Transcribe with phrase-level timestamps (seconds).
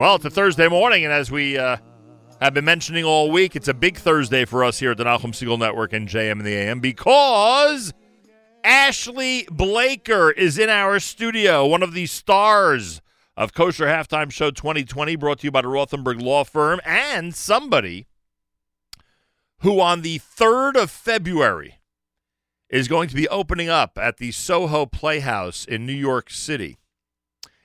[0.00, 1.76] Well, it's a Thursday morning, and as we uh,
[2.40, 5.32] have been mentioning all week, it's a big Thursday for us here at the Nachum
[5.32, 7.92] Segal Network and JM and the AM because
[8.62, 13.02] Ashley Blaker is in our studio, one of the stars
[13.36, 18.06] of Kosher Halftime Show 2020, brought to you by the Rothenberg Law Firm, and somebody
[19.62, 21.80] who on the 3rd of February
[22.70, 26.77] is going to be opening up at the Soho Playhouse in New York City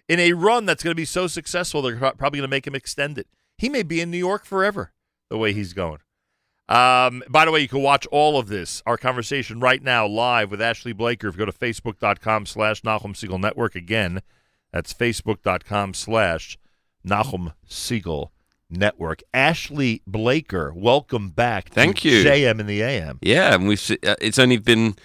[0.07, 2.75] in a run that's going to be so successful, they're probably going to make him
[2.75, 3.27] extend it.
[3.57, 4.91] He may be in New York forever
[5.29, 5.99] the way he's going.
[6.69, 10.49] Um, by the way, you can watch all of this, our conversation right now, live
[10.49, 11.27] with Ashley Blaker.
[11.27, 14.21] If you go to facebook.com slash Nachum Segal Network again,
[14.71, 16.57] that's facebook.com slash
[17.05, 18.29] Nachum Segal
[18.69, 19.21] Network.
[19.33, 21.69] Ashley Blaker, welcome back.
[21.69, 22.23] Thank you.
[22.23, 23.19] JM in the AM.
[23.21, 24.95] Yeah, and we've uh, it's only been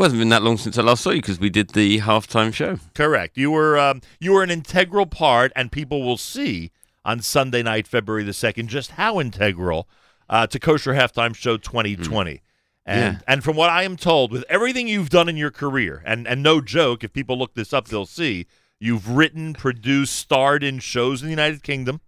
[0.00, 2.52] it hasn't been that long since I last saw you because we did the halftime
[2.52, 2.78] show.
[2.94, 3.36] Correct.
[3.36, 6.70] You were um, you were an integral part, and people will see
[7.04, 9.88] on Sunday night, February the second, just how integral
[10.28, 12.34] uh, to Kosher Halftime Show 2020.
[12.34, 12.40] Mm.
[12.86, 13.20] And yeah.
[13.26, 16.42] and from what I am told, with everything you've done in your career, and and
[16.42, 18.46] no joke, if people look this up, they'll see
[18.80, 22.00] you've written, produced, starred in shows in the United Kingdom.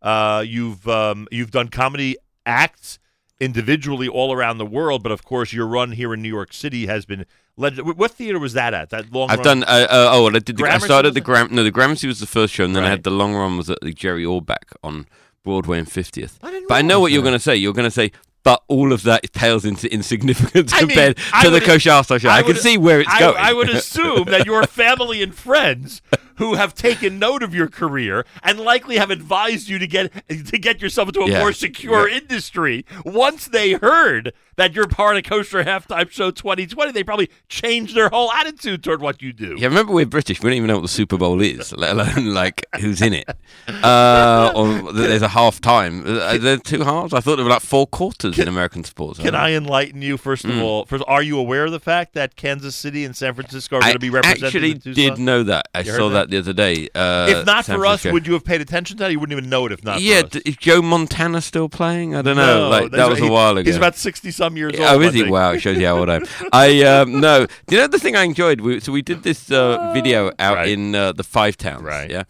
[0.00, 2.16] Uh, you've um, you've done comedy
[2.46, 2.98] acts
[3.42, 6.86] individually all around the world, but of course your run here in New York City
[6.86, 7.26] has been
[7.56, 7.98] legend.
[7.98, 8.90] What theater was that at?
[8.90, 9.30] That long.
[9.30, 9.60] I've run?
[9.60, 9.64] done.
[9.64, 10.56] Uh, uh, oh, I did.
[10.56, 11.48] The, I started the Gram.
[11.50, 12.88] No, the Gramercy was the first show, and then right.
[12.88, 15.06] I had the long run was at the Jerry Orbach on
[15.42, 16.38] Broadway and 50th.
[16.40, 17.14] But I know what that.
[17.14, 17.56] you're going to say.
[17.56, 18.12] You're going to say,
[18.44, 22.28] but all of that pales into insignificance I compared mean, to the Kosher show.
[22.28, 23.36] I, I can see where it's I, going.
[23.38, 26.02] I would assume that your family and friends
[26.36, 30.58] who have taken note of your career and likely have advised you to get to
[30.58, 31.40] get yourself into a yeah.
[31.40, 32.18] more secure yeah.
[32.18, 32.84] industry.
[33.04, 38.08] Once they heard that you're part of Kosher Halftime Show 2020, they probably changed their
[38.08, 39.56] whole attitude toward what you do.
[39.58, 40.42] Yeah, remember we're British.
[40.42, 43.28] We don't even know what the Super Bowl is, let alone like who's in it.
[43.68, 46.06] Uh, or there's a half time.
[46.06, 47.14] Uh, are there two halves?
[47.14, 49.18] I thought there were like four quarters can, in American sports.
[49.18, 50.62] Can I enlighten you first of mm.
[50.62, 50.84] all?
[50.84, 53.92] First, are you aware of the fact that Kansas City and San Francisco are going
[53.94, 54.44] to be represented?
[54.44, 55.68] I actually did know that.
[55.74, 56.30] I you saw that?
[56.32, 56.88] The other day.
[56.94, 59.12] Uh, if not for us, would you have paid attention to that?
[59.12, 60.00] You wouldn't even know it if not.
[60.00, 62.14] Yeah, d- is Joe Montana still playing?
[62.14, 62.68] I don't no, know.
[62.68, 63.68] Like that was he, a while ago.
[63.68, 65.02] He's about sixty some years yeah, old.
[65.02, 65.22] Oh, is he?
[65.22, 66.24] Wow, it shows you how old I am.
[66.52, 67.46] I um, no.
[67.66, 68.60] Do you know the thing I enjoyed?
[68.60, 70.68] We, so we did this uh, video out right.
[70.68, 71.82] in uh, the Five Towns.
[71.82, 72.10] Right.
[72.10, 72.24] Yeah.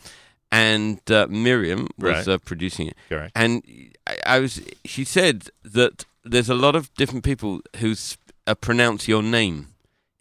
[0.51, 2.29] And uh, Miriam was right.
[2.29, 2.97] uh, producing it.
[3.09, 3.33] Correct.
[3.35, 3.63] And
[4.07, 4.61] I, I, was.
[4.85, 7.95] She said that there's a lot of different people who
[8.47, 9.72] uh, pronounce your name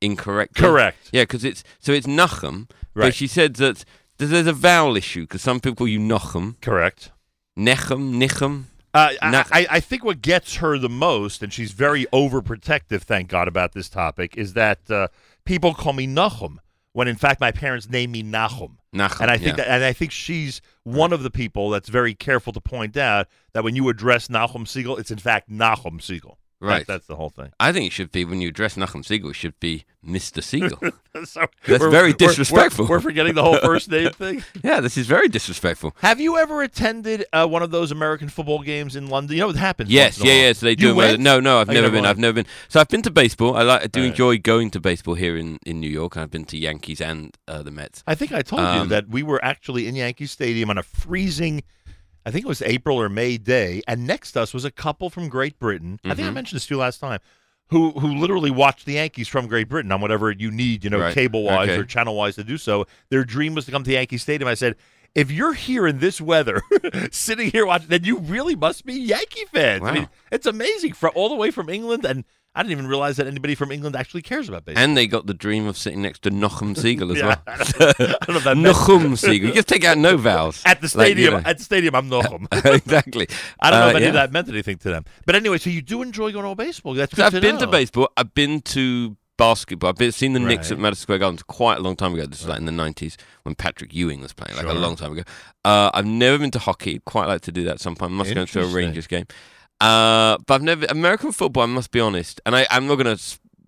[0.02, 0.62] incorrectly.
[0.62, 1.10] Correct.
[1.14, 2.70] Yeah, because it's so it's Nachum.
[2.94, 3.08] Right.
[3.08, 3.86] But she said that
[4.18, 6.60] there's a vowel issue because some people call you Nachum.
[6.62, 7.12] Correct.
[7.58, 8.64] Nechem, Nichem.
[8.94, 13.48] Uh, I, I, think what gets her the most, and she's very overprotective, thank God,
[13.48, 15.08] about this topic, is that uh,
[15.46, 16.58] people call me Nachum
[16.94, 18.78] when in fact my parents named me Nachum.
[18.94, 19.64] Nachum, and I think yeah.
[19.64, 23.28] that, and I think she's one of the people that's very careful to point out
[23.54, 26.36] that when you address Nachum Segal, it's in fact Nachum Segal.
[26.62, 26.86] Right.
[26.86, 27.52] That, that's the whole thing.
[27.60, 30.42] I think it should be when you address Nachum Segal, it should be Mr.
[30.42, 30.94] Segal.
[31.28, 32.86] so That's very disrespectful.
[32.86, 34.44] We're, we're, forgetting the whole first name thing.
[34.64, 35.96] yeah, this is very disrespectful.
[36.02, 39.36] Have you ever attended uh, one of those American football games in London?
[39.36, 39.90] You know what happens.
[39.90, 40.54] Yes, yeah, yeah.
[40.54, 40.90] So they do.
[40.90, 41.20] You went?
[41.20, 42.04] No, no, I've Oh, never been.
[42.04, 42.46] never I've never been.
[42.70, 43.56] So I've been to baseball.
[43.58, 43.84] I like.
[43.84, 44.10] I do Right.
[44.10, 46.16] enjoy going to baseball here in, in New York.
[46.18, 48.04] I've been to Yankees and uh, the Mets.
[48.08, 50.84] I think I told you Um, that we were actually in Yankee Stadium on a
[50.84, 51.64] freezing,
[52.26, 55.10] I think it was April or May day, and next to us was a couple
[55.10, 56.00] from Great Britain.
[56.06, 56.36] I think I Mhm.
[56.36, 57.20] mentioned this to you last time.
[57.70, 61.00] Who who literally watched the Yankees from Great Britain on whatever you need, you know,
[61.00, 61.14] Right.
[61.14, 61.80] cable wise Okay.
[61.80, 62.86] or channel wise to do so.
[63.10, 64.48] Their dream was to come to Yankee Stadium.
[64.50, 64.76] I said,
[65.16, 66.62] if you're here in this weather,
[67.12, 69.84] sitting here watching, then you really must be Yankee fans.
[69.84, 73.16] I mean, it's amazing for all the way from England, and I didn't even realize
[73.16, 74.84] that anybody from England actually cares about baseball.
[74.84, 77.42] And they got the dream of sitting next to Nochem Segal as Yeah, well.
[77.48, 79.40] I don't know- if that Nochem Segal.
[79.48, 80.62] You just take out no vowels.
[80.66, 81.34] at the Like, you stadium.
[81.36, 81.50] know.
[81.50, 82.48] At the stadium, I'm Nochem.
[82.76, 83.28] exactly.
[83.62, 84.10] I don't know Uh, if any yeah.
[84.10, 85.06] of that meant anything to them.
[85.26, 86.94] But anyway, so you do enjoy going to baseball.
[86.94, 87.62] That's So I've to been know.
[87.62, 88.10] to baseball.
[88.18, 89.90] I've been to basketball.
[89.92, 92.26] I've been, seen the Knicks at Madison Square Garden quite a long time ago.
[92.26, 94.76] This was like in the nineties when Patrick Ewing was playing, like Sure.
[94.76, 95.24] a long time ago.
[95.64, 97.00] Uh, I've never been to hockey.
[97.06, 98.12] Quite like to do that sometime.
[98.14, 99.26] Must go to a Rangers game.
[99.82, 101.64] Uh, but I've never American football.
[101.64, 103.22] I must be honest, and I, I'm not going to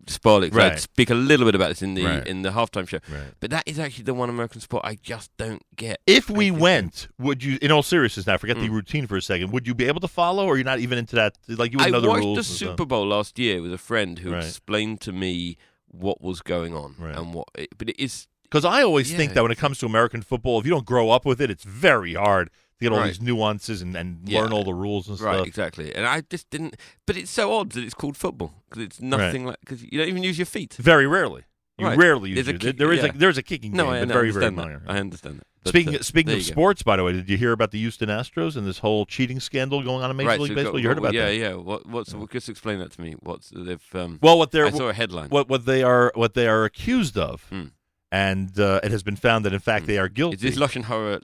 [0.07, 0.53] spoil it.
[0.53, 0.73] Right.
[0.73, 2.27] I speak a little bit about this in the Right.
[2.27, 2.99] in the halftime show.
[3.09, 3.21] Right.
[3.39, 6.01] But that is actually the one American sport I just don't get.
[6.05, 7.57] If we I went, would you?
[7.61, 8.71] In all seriousness, now forget the Mm.
[8.73, 9.51] routine for a second.
[9.51, 11.37] Would you be able to follow, or you're not even into that?
[11.47, 12.35] Like you wouldn't know the watched rules.
[12.35, 12.69] the and stuff?
[12.73, 14.43] Super Bowl last year with a friend who Right.
[14.43, 15.57] explained to me
[15.87, 17.15] what was going on Right.
[17.15, 17.47] and what.
[17.55, 20.59] It, but it is Because I always think that when it comes to American football,
[20.59, 23.07] if you don't grow up with it, it's very hard to get all Right.
[23.07, 24.41] these nuances and, and Yeah.
[24.41, 25.47] learn all the rules and Right, stuff.
[25.47, 25.93] exactly.
[25.95, 26.75] And I just didn't.
[27.05, 30.07] But it's so odd that it's called football because it's nothing like because you don't
[30.09, 30.73] even use your feet.
[30.79, 31.43] Very rarely.
[31.79, 31.97] You Right.
[31.97, 32.61] rarely use There's it.
[32.61, 33.09] kick- there is yeah.
[33.09, 34.79] a there's a kicking No, game, I, but I very very understand minor.
[34.85, 34.91] that.
[34.91, 35.47] I understand that.
[35.63, 36.51] But, speaking uh, speaking of you go.
[36.51, 39.39] sports, by the way, did you hear about the Houston Astros and this whole cheating
[39.39, 40.73] scandal going on in Major right, League so Baseball?
[40.73, 41.35] go- you heard about yeah, that?
[41.35, 41.87] Yeah, What?
[41.87, 42.13] What's?
[42.13, 43.13] well, Just explain that to me.
[43.21, 43.81] What's they've?
[43.95, 45.29] Um, Well, what they're I saw a headline.
[45.29, 47.67] what what they are what they are accused of, Hmm.
[48.11, 50.35] and uh, it has been found that in fact they are guilty.
[50.35, 51.19] Is this Lashon Hara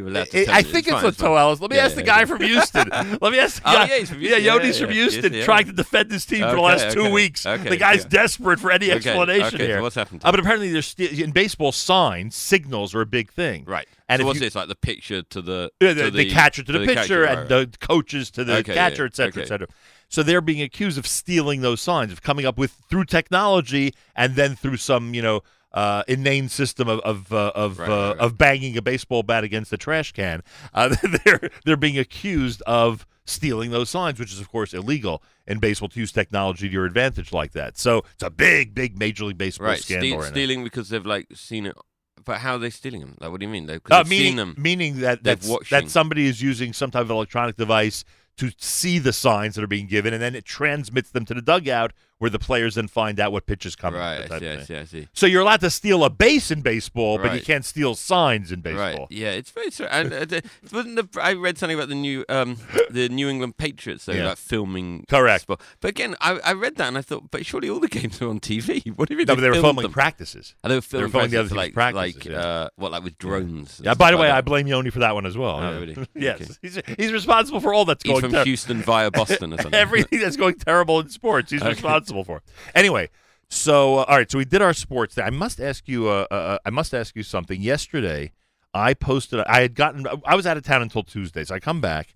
[0.00, 0.62] Allowed to I- tell I me.
[0.64, 1.30] think it's fine, fine.
[1.30, 1.60] Latoelis.
[1.60, 2.88] Let me Yeah, ask the guy from Houston.
[2.92, 3.62] Let me ask.
[3.62, 4.42] the Oh, guy- yeah, he's from Houston.
[4.44, 4.90] Yeah, Yoni's from.
[4.90, 7.10] Houston, trying to defend his team for the Okay, last two okay.
[7.12, 7.46] weeks.
[7.46, 9.82] Okay, the guy's desperate for any explanation okay, so here.
[9.82, 13.32] what's happened to Uh, but apparently, there's sti- in baseball signs, signals are a big
[13.32, 13.64] thing.
[13.66, 13.86] Right.
[14.08, 14.68] And so what's you- this like?
[14.68, 17.70] The picture to the Yeah, to the, the catcher to the, pitcher catcher, and right.
[17.72, 19.64] the coaches to the Okay, catcher, yeah, etc., okay.
[19.64, 19.70] et.
[20.08, 24.36] So they're being accused of stealing those signs, of coming up with through technology and
[24.36, 25.42] then through some, you know,
[25.76, 28.18] uh, inane system of of uh, of, Right, uh, right, right.
[28.18, 30.42] of banging a baseball bat against a trash can.
[30.74, 35.58] Uh, they're they're being accused of stealing those signs, which is of course illegal in
[35.58, 37.76] baseball to use technology to your advantage like that.
[37.76, 39.78] So it's a big, big Major League Baseball right.
[39.80, 40.18] scandal.
[40.18, 40.30] Right now.
[40.30, 41.76] stealing because they've like seen it.
[42.24, 43.16] But how are they stealing them?
[43.20, 43.66] Like, what do you mean?
[43.66, 44.54] They've, Uh, they've meaning, seen them.
[44.58, 48.02] meaning that that's, that somebody is using some type of electronic device
[48.38, 51.42] to see the signs that are being given, and then it transmits them to the
[51.42, 54.00] dugout where the players then find out what pitch is coming.
[54.00, 54.30] Right.
[54.30, 54.48] I see.
[54.48, 54.76] I see.
[54.76, 55.08] I see.
[55.12, 58.60] So you're allowed to steal a base in baseball, but you can't steal signs in
[58.62, 58.82] baseball.
[58.84, 59.06] Right.
[59.10, 59.86] Yeah, it's very true.
[59.86, 60.40] And uh,
[60.72, 62.56] wasn't the, I read something about the new um,
[62.90, 64.06] the New England Patriots.
[64.06, 64.28] They Yeah.
[64.28, 65.04] like filming.
[65.08, 65.42] Correct.
[65.42, 65.60] sport.
[65.80, 68.28] But again, I, I read that and I thought, but surely all the games are
[68.28, 68.82] on TV.
[68.96, 69.18] What mean?
[69.26, 69.92] No, but they were filming them?
[69.92, 70.54] practices.
[70.64, 72.38] And they were they were filming, filming the other practices, like practices, like yeah.
[72.38, 73.78] uh, what like with drones.
[73.78, 73.94] and Yeah.
[73.94, 74.30] By the way.
[74.30, 75.58] I blame Yoni for that one as well.
[75.58, 75.78] Oh, Yeah.
[75.78, 75.96] really?
[76.14, 76.54] yes, Okay.
[76.62, 78.22] he's he's responsible for all that's He's going.
[78.22, 79.74] from ter- Houston via Boston or something.
[79.74, 81.70] Everything that's going terrible in sports, he's Okay.
[81.70, 82.42] responsible for.
[82.74, 83.08] Anyway,
[83.48, 85.24] so uh, all right, so we did our sports thing.
[85.24, 86.08] I must ask you.
[86.08, 87.60] Uh, uh, I must ask you something.
[87.60, 88.32] Yesterday,
[88.74, 89.40] I posted.
[89.40, 90.06] I had gotten.
[90.24, 92.14] I was out of town until Tuesday, so I come back,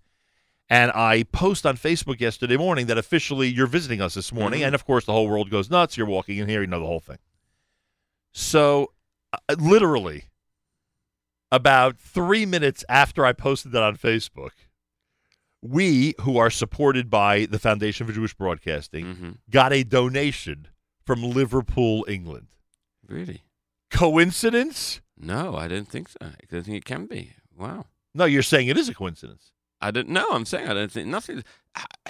[0.69, 4.67] and I post on Facebook yesterday morning that officially you're visiting us this morning, Mhm.
[4.67, 5.97] and of course the whole world goes nuts.
[5.97, 7.19] You're walking in here, you know the whole thing.
[8.33, 8.93] So,
[9.33, 10.25] uh, literally,
[11.53, 14.51] about three minutes after I posted that on Facebook,
[15.63, 20.69] we, who are supported by the Foundation for Jewish Broadcasting, hmm got a donation
[21.05, 22.49] from Liverpool, England.
[23.07, 23.43] Really?
[23.91, 25.01] Coincidence?
[25.19, 26.17] No, I don't think so.
[26.23, 27.33] I don't think it can be.
[27.57, 27.87] Wow.
[28.15, 29.53] No, you're saying it is a coincidence.
[29.81, 30.27] I don't know.
[30.31, 31.43] I'm saying I don't think nothing.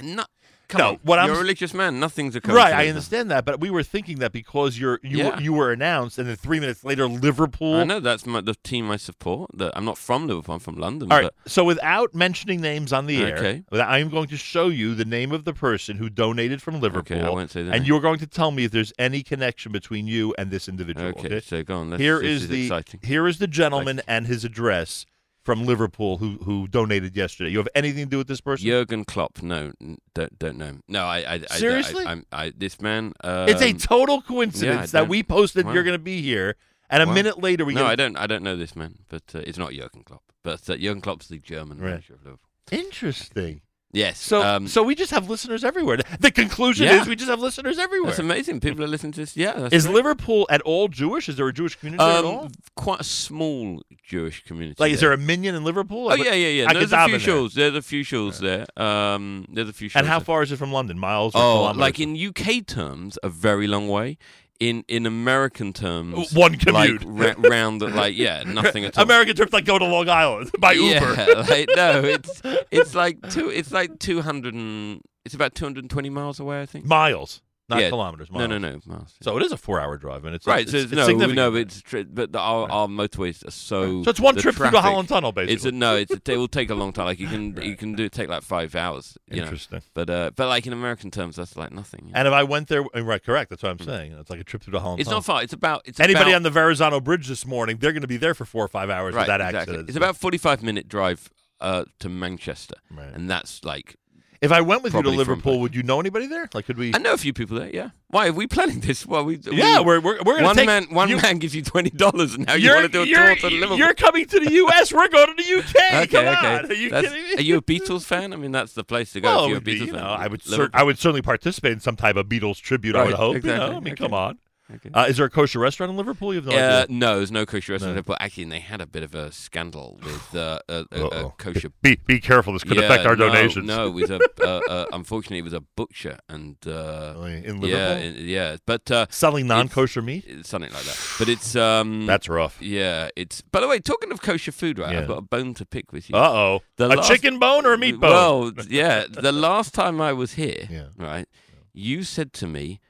[0.03, 0.29] Not.
[0.71, 0.99] Come No, on.
[1.03, 2.01] what I'm You're a s- religious man.
[2.01, 2.73] Nothing's a Right.
[2.73, 5.37] I understand that, but we were thinking that because you're you Yeah.
[5.37, 7.75] were, you were announced, and then three minutes later, Liverpool.
[7.75, 9.51] I know that's my, the team I support.
[9.53, 10.55] The, I'm not from Liverpool.
[10.55, 11.11] I'm from London.
[11.13, 11.31] All right.
[11.47, 13.63] So without mentioning names on the air, Okay.
[13.73, 17.17] I am going to show you the name of the person who donated from Liverpool,
[17.19, 17.75] okay, I won't say that.
[17.75, 21.09] and you're going to tell me if there's any connection between you and this individual.
[21.09, 21.41] okay, okay?
[21.41, 21.91] So go on.
[21.91, 23.01] Let's, Here this is the exciting.
[23.03, 25.05] here is the gentleman and his address
[25.45, 27.51] from Liverpool who who donated yesterday.
[27.51, 28.67] You have anything to do with this person?
[28.67, 29.43] Jurgen Klopp.
[29.43, 29.73] No,
[30.15, 30.79] don't don't know.
[30.89, 31.19] No, I.
[31.19, 32.05] I I- Seriously?
[32.05, 33.13] I, I'm- I, this man.
[33.25, 35.73] Um, it's a total yeah, coincidence that we posted wow.
[35.73, 36.57] you're going to be here,
[36.91, 37.15] and a Wow.
[37.15, 38.17] minute later we no, I don't.
[38.17, 40.23] I don't know this man, but uh, it's not Jurgen Klopp.
[40.43, 41.91] But uh, Jurgen Klopp's the German Right.
[41.91, 42.49] manager of Liverpool.
[42.71, 43.63] interesting.
[43.93, 44.21] Yes.
[44.21, 45.99] So um, so we just have listeners everywhere.
[46.21, 47.01] The conclusion Yeah.
[47.03, 48.11] is we just have listeners everywhere.
[48.11, 48.61] that's amazing.
[48.61, 49.37] People are listening to this.
[49.37, 49.53] Yeah.
[49.53, 49.97] That's Is great.
[49.97, 51.29] Liverpool at all Jewish?
[51.29, 52.45] Is there a Jewish community there at all?
[52.45, 54.77] um, quite a small Jewish community.
[54.79, 55.11] Like, is there.
[55.11, 56.09] there a minyan in Liverpool?
[56.11, 56.67] Oh yeah, yeah, yeah.
[56.69, 57.19] I There's a few there.
[57.21, 57.55] shows.
[57.55, 58.67] There's a few shows there.
[58.77, 59.99] Um, there's a few shows.
[59.99, 60.25] And how there.
[60.25, 60.97] far is it from London?
[60.99, 61.35] Miles?
[61.35, 64.19] Or Oh, like in UK terms, a very long way.
[64.61, 67.03] In in American terms, One commute.
[67.03, 69.05] like ra- round, like yeah, nothing at all.
[69.05, 71.15] American trips like go to Long Island by Uber.
[71.17, 73.49] Yeah, like, no, it's it's like two.
[73.49, 76.85] It's like two hundred and it's about two hundred and twenty miles away, I think.
[76.85, 77.89] Miles, not Yeah.
[77.89, 78.31] kilometers.
[78.31, 78.51] No, Miles.
[78.51, 79.15] no, no, miles.
[79.23, 80.63] So it is a four-hour drive, and it's right.
[80.63, 81.37] It's, so it's, no, significant.
[81.37, 84.03] no, it's tri- but the, our, our motorways are so.
[84.03, 85.55] so it's one trip through the Holland Tunnel, basically.
[85.55, 85.97] It's a no.
[85.97, 87.07] It's it will take a long time.
[87.07, 89.17] Like you can you can do take like five hours.
[89.31, 89.81] You know, Interesting.
[89.95, 92.07] but uh, but like in American terms, that's like nothing.
[92.09, 92.19] you know.
[92.19, 93.51] And if I went there, right, correct.
[93.51, 94.13] That's what I'm saying.
[94.13, 95.19] It's like a trip through the Holland It's Tunnel.
[95.19, 95.43] not far.
[95.43, 98.17] It's about it's Anybody about, on the Verrazano Bridge this morning, they're going to be
[98.17, 99.59] there for four or five hours right, with that exactly.
[99.61, 99.89] accident.
[99.89, 103.13] It's about forty five minute drive uh, to Manchester, Right.
[103.13, 103.97] and that's like
[104.43, 106.49] If I went with you to Liverpool, would you know anybody there?
[106.55, 106.95] Like, could we?
[106.95, 107.69] I know a few people there.
[107.71, 107.91] Yeah.
[108.09, 109.05] Why are we planning this?
[109.07, 111.39] Well, we yeah, we, we're we're, we're going to one take man one you, man
[111.39, 113.55] gives you twenty dollars, and now you You're, want to do a you're, tour to
[113.55, 113.77] Liverpool.
[113.79, 114.93] you're coming to the U.S.
[114.95, 115.79] We're going to the U.K.
[115.93, 116.47] okay, Come okay.
[116.57, 116.71] on.
[116.71, 117.35] Are you That's- kidding me?
[117.37, 118.33] Are you a Beatles fan?
[118.33, 119.29] I mean, that's the place to go.
[119.29, 120.21] well, if you're a would be, Beatles you know, fan.
[120.21, 122.97] I would cer- I would certainly participate in some type of Beatles tribute.
[122.97, 123.33] I would Right, hope.
[123.35, 124.05] You exactly, know, I mean, okay.
[124.05, 124.39] come on.
[124.77, 124.91] Okay.
[124.95, 126.33] Uh, is there a kosher restaurant in Liverpool?
[126.33, 126.87] You have no Uh, idea.
[126.97, 128.03] no, there's no kosher restaurant, No.
[128.03, 131.71] but actually, they had a bit of a scandal with uh, a, a, a kosher.
[131.83, 132.53] Be be careful.
[132.53, 133.67] This could Yeah, affect our no, donations.
[133.67, 134.21] No, it was a.
[134.41, 138.91] uh, uh, unfortunately, it was a butcher, and uh, in Liverpool, yeah, in- yeah, but
[138.91, 140.25] uh, selling non-kosher meat.
[140.27, 140.99] it's something like that.
[141.19, 142.61] But it's um, That's rough.
[142.63, 143.41] yeah, it's.
[143.43, 144.93] By the way, talking of kosher food, right?
[144.93, 145.01] Yeah.
[145.01, 146.17] I've got a bone to pick with you.
[146.17, 146.61] Uh oh.
[146.79, 148.11] A last- chicken bone or a meat bone?
[148.11, 149.07] Well, yeah.
[149.11, 150.85] The last time I was here, Yeah.
[150.97, 151.27] right,
[151.73, 152.81] you said to me,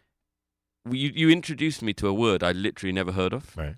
[0.93, 3.77] you, you introduced me to a word I literally never heard of Right.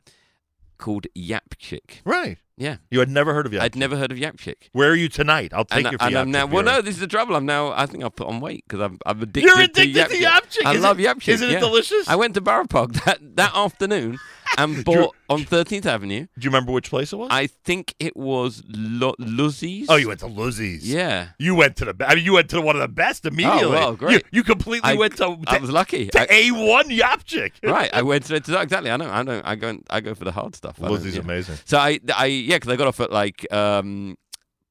[0.78, 2.00] called Yapchik.
[2.04, 2.38] Right.
[2.59, 3.62] Yeah, You had never heard of Yap.
[3.62, 4.69] I'd never heard of Yapchik.
[4.73, 5.52] Where are you tonight?
[5.54, 6.47] I'll take And, you for and I'm now.
[6.47, 7.35] Well, no, this is the trouble.
[7.35, 7.73] I'm now.
[7.73, 8.99] I think I've put on weight because I'm.
[9.07, 9.45] I'm addicted.
[9.45, 10.26] You're addicted to Chick.
[10.26, 10.66] Yapchik.
[10.66, 11.28] I Is love it- yapchik.
[11.28, 11.61] Isn't it yeah.
[11.61, 12.07] delicious?
[12.09, 12.69] I went to Park
[13.04, 14.19] that that afternoon
[14.59, 16.21] and bought on 13th Avenue.
[16.38, 17.28] Do you remember which place it was?
[17.30, 19.87] I think it was Lo- Luzzies.
[19.88, 20.88] oh, you went to Lizzie's.
[20.88, 21.28] Yeah.
[21.38, 21.94] You went to the.
[21.94, 23.71] be- I mean, you went to one of the best immediately.
[23.71, 24.12] well, great.
[24.12, 26.06] You, you completely I, went to, I was lucky.
[26.09, 27.52] to a one Yapchik.
[27.64, 28.37] right, I went to.
[28.37, 28.90] Exactly.
[28.90, 29.09] I know.
[29.09, 29.40] I know.
[29.44, 29.78] I go.
[29.90, 30.76] I go for the hard stuff.
[30.80, 31.23] I don't- Lizzie's yeah.
[31.23, 31.56] amazing.
[31.64, 34.16] So I, I yeah, because I got off at like um,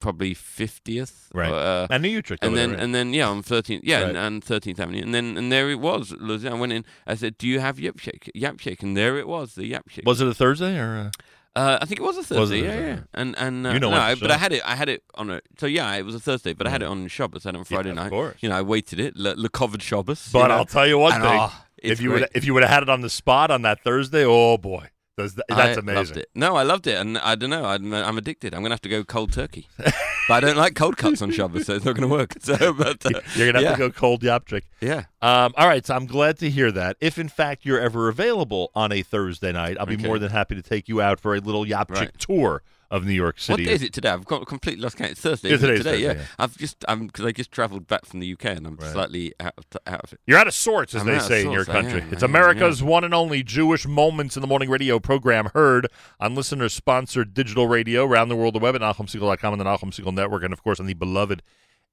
[0.01, 1.51] probably fiftieth, Right.
[1.51, 2.79] Uh, I knew you tricked and then right?
[2.79, 4.09] and then yeah, on thirteenth, yeah, Right.
[4.09, 6.13] and- and thirteenth Avenue, and then and there it was.
[6.45, 6.83] I went in.
[7.07, 8.29] I said, "Do you have yap shake?
[8.35, 10.05] Yap shake?" And there it was, the yap shake.
[10.05, 10.91] was it a Thursday or?
[11.07, 11.11] Uh,
[11.53, 12.39] Uh, I think it was a Thursday.
[12.39, 12.87] Was it a yeah, Thursday?
[12.87, 13.21] yeah.
[13.21, 14.31] And and uh, You know no, I, but.
[14.31, 14.61] I had it.
[14.73, 15.41] I had it on a.
[15.59, 17.89] So yeah, it was a Thursday, but I had it on Shabbos and on Friday
[17.89, 18.09] of night.
[18.09, 18.37] course.
[18.41, 19.17] You know, I waited it.
[19.17, 20.29] Le, lekoved Shabbos.
[20.31, 20.55] but you know.
[20.55, 21.53] I'll tell you one thing: oh,
[21.91, 24.23] if you would if you would have had it on the spot on that Thursday,
[24.25, 24.85] oh boy,
[25.17, 26.23] that's, amazing.
[26.35, 27.65] No, I loved it, and I don't know.
[27.65, 28.53] I'm, I'm addicted.
[28.53, 29.93] I'm gonna have to go cold turkey, but
[30.29, 32.33] I don't like cold cuts on Shabbos, so it's not gonna work.
[32.41, 34.63] So, but uh, You're gonna have yeah, to go cold Yapchik.
[34.81, 36.97] Yeah, Um, all right, so I'm glad to hear that.
[37.01, 40.07] If in fact you're ever available on a Thursday night, I'll be Okay.
[40.07, 42.17] more than happy to take you out for a little Yapchik Right.
[42.19, 43.63] tour of New York City.
[43.63, 44.09] what day is it today?
[44.09, 45.11] I've got completely lost count.
[45.11, 45.49] It's Thursday.
[45.49, 45.75] Yeah, today.
[45.77, 46.13] Thursday, yeah.
[46.13, 46.21] yeah.
[46.37, 48.91] I've just I'm because I just travelled back from the UK and I'm Right.
[48.91, 50.19] slightly out of, out of it.
[50.27, 52.01] You're out of sorts, as I'm they say in your country.
[52.01, 55.87] am, it's am, America's one and only Jewish Moments in the Morning radio program heard
[56.19, 60.13] on listener-sponsored digital radio around the world, the web at NachumSegal.com and the Nachum Segal
[60.13, 61.41] Network, and, of course, on the beloved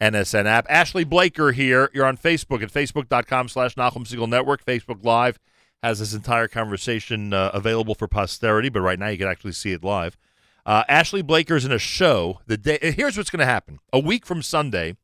[0.00, 0.67] NSN app.
[0.69, 1.90] Ashley Blaker here.
[1.95, 4.64] You're on Facebook at facebook.com slash Nachum Segal Network.
[4.64, 5.38] Facebook Live
[5.83, 9.73] has this entire conversation uh, available for posterity, but right now you can actually see
[9.73, 10.17] it live.
[10.69, 12.41] Uh, Ashley Blaker's in a show.
[12.47, 12.79] The day.
[12.95, 13.79] Here's what's going to happen.
[13.91, 14.97] A week from Sunday,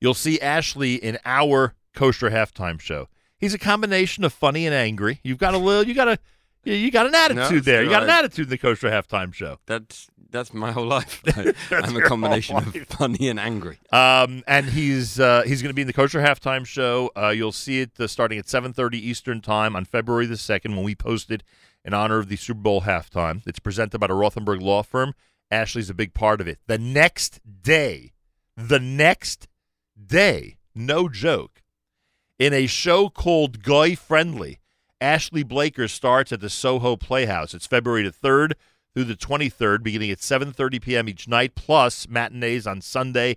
[0.00, 3.06] you'll see Ashley in our kosher halftime show.
[3.38, 5.20] He's a combination of funny and angry.
[5.22, 5.86] You've got a little.
[5.86, 6.18] You got a.
[6.64, 7.84] You you got an attitude it's there.
[7.84, 9.60] You got an attitude in the kosher halftime show.
[9.66, 11.22] That's that's my whole life.
[11.70, 13.78] I'm a combination of funny and angry.
[13.92, 17.12] Um, and he's uh, he's going to be in the kosher halftime show.
[17.16, 20.84] Uh, you'll see it uh, starting at 7:30 Eastern time on February the second when
[20.84, 21.44] we post it
[21.84, 23.42] in honor of the Super Bowl halftime.
[23.46, 25.14] It's presented by the Rothenberg Law Firm.
[25.50, 26.58] Ashley's a big part of it.
[26.66, 28.12] The next day,
[28.56, 29.48] the next
[30.06, 31.62] day, no joke,
[32.38, 34.58] in a show called Guy Friendly,
[35.00, 37.54] Ashley Blaker starts at the Soho Playhouse.
[37.54, 38.54] It's February the third
[38.94, 41.08] through the 23rd, beginning at 7:30 p.m.
[41.08, 43.36] each night, plus matinees on Sunday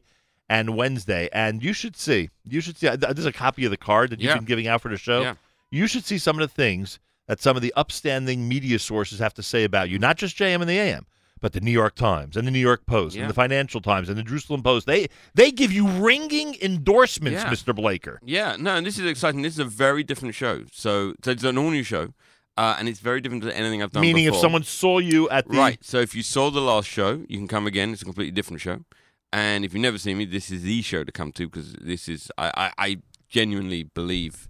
[0.50, 1.30] and Wednesday.
[1.32, 2.90] And you should see, you should see.
[2.90, 4.36] There's a copy of the card that you've Yeah.
[4.36, 5.22] been giving out for the show.
[5.22, 5.36] Yeah.
[5.72, 9.34] You should see some of the things that some of the upstanding media sources have
[9.36, 11.06] to say about you, not just JM and the AM,
[11.40, 13.22] but the New York Times and the New York Post Yeah.
[13.24, 14.88] and the Financial Times and the Jerusalem Post.
[14.88, 17.50] They they give you ringing endorsements, Yeah.
[17.52, 17.76] Mr.
[17.76, 18.20] Blaker.
[18.24, 19.42] Yeah, no, and this is exciting.
[19.42, 20.64] This is a very different show.
[20.72, 22.14] So, so it's an all new show,
[22.58, 24.02] uh, and it's very different to anything I've done.
[24.02, 25.84] Meaning, if someone saw you at the Right.
[25.84, 27.92] So if you saw the last show, you can come again.
[27.92, 28.86] It's a completely different show.
[29.32, 32.08] And if you've never seen me, this is the show to come to because this
[32.08, 32.98] is I, I, I
[33.30, 34.48] genuinely believe.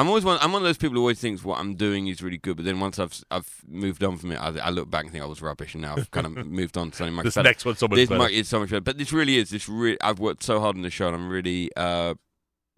[0.00, 0.38] I'm always one.
[0.40, 2.64] I'm one of those people who always thinks what I'm doing is really good, but
[2.64, 5.26] then once I've I've moved on from it, I, I look back and think I
[5.26, 7.50] was rubbish, and now I've kind of moved on to something much this better.
[7.50, 8.18] next one's so much this better.
[8.18, 9.50] might, it's so much better, but this really is.
[9.50, 12.14] This really, I've worked so hard on the show, and I'm really uh,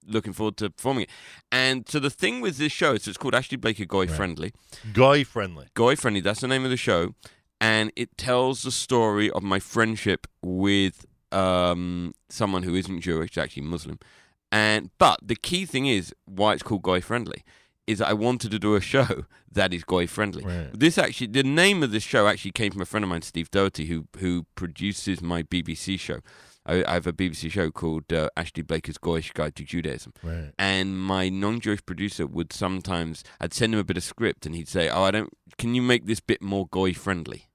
[0.05, 1.11] looking forward to performing it.
[1.53, 4.53] And so the thing with this show is it's called Ashley Blaker Goy Friendly.
[4.93, 5.67] Guy friendly.
[5.75, 7.15] Goy Friendly, that's the name of the show.
[7.61, 13.63] And it tells the story of my friendship with um, someone who isn't Jewish, actually
[13.63, 14.01] Muslim.
[14.53, 17.43] And but the key thing is why it's called Goy Friendly
[17.87, 20.45] is that I wanted to do a show that is Goy friendly.
[20.45, 20.71] Right.
[20.73, 23.51] This actually, the name of this show actually came from a friend of mine, Steve
[23.51, 26.21] Doherty, who who produces my BBC show.
[26.65, 30.13] I, I have a BBC show called uh, Ashley Blaker's Goyish Guide to Judaism.
[30.23, 30.53] Right.
[30.61, 34.69] And my non-Jewish producer would sometimes, I'd send him a bit of script, and he'd
[34.69, 35.31] say, "Oh, I don't.
[35.59, 37.49] Can you make this bit more goy friendly?"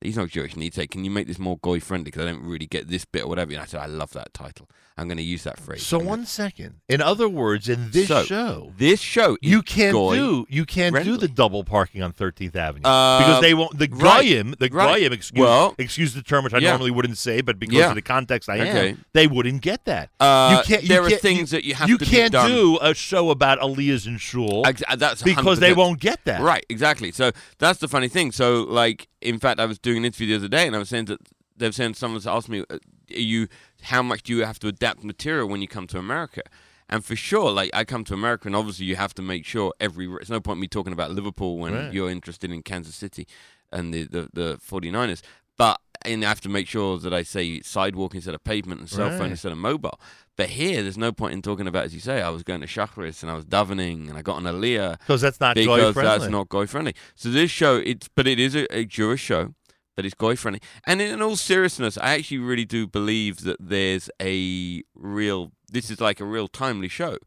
[0.00, 2.04] He's not Jewish, and he'd say, "Can you make this more goy friendly?
[2.04, 4.32] Because I don't really get this bit or whatever." And I said, "I love that
[4.32, 4.66] title.
[4.96, 6.76] I'm going to use that phrase." So I'm gonna- one second.
[6.88, 11.18] In other words, in this So, show, this show, you can't do you can't do
[11.18, 13.78] the double parking on 13th Avenue Uh, because they won't.
[13.78, 14.98] The right, goyim, the right.
[15.00, 16.70] goyim, excuse Well- excuse the term which I Yeah.
[16.70, 17.90] normally wouldn't say, but because Yeah.
[17.90, 20.08] of the context I am, they wouldn't get that.
[20.18, 20.82] Uh, you can't.
[20.82, 23.28] You there are can't, things you, that you have you to can't do a show
[23.30, 26.40] about Aliyah's and Shul Ex- uh, that's because they won't get that.
[26.40, 27.12] Right, exactly.
[27.12, 28.32] So that's the funny thing.
[28.32, 30.88] So, like, in fact, I was doing an interview the other day, and I was
[30.88, 31.20] saying that
[31.56, 32.74] they were saying someone's asked me, uh,
[33.14, 33.48] "Are you
[33.82, 36.42] how much do you have to adapt material when you come to America?"
[36.88, 39.72] And for sure, like I come to America, and obviously you have to make sure
[39.78, 40.06] every.
[40.20, 41.92] It's no point me talking about Liverpool when Right.
[41.92, 43.26] you're interested in Kansas City
[43.70, 45.22] and the the, the 49ers.
[45.56, 48.88] but and I have to make sure that I say sidewalk instead of pavement and
[48.88, 50.00] cell phone instead of mobile.
[50.34, 52.66] But here, there's no point in talking about, as you say, I was going to
[52.66, 55.92] Shachris and I was davening and I got an Aliyah Because that's not because joy
[55.92, 56.18] friendly.
[56.18, 56.94] that's not goy friendly.
[57.16, 59.54] So this show, it's but it is a, a Jewish show,
[59.96, 60.60] but it's goy friendly.
[60.86, 65.52] And in all seriousness, I actually really do believe that there's a real.
[65.70, 67.18] This is like a real timely show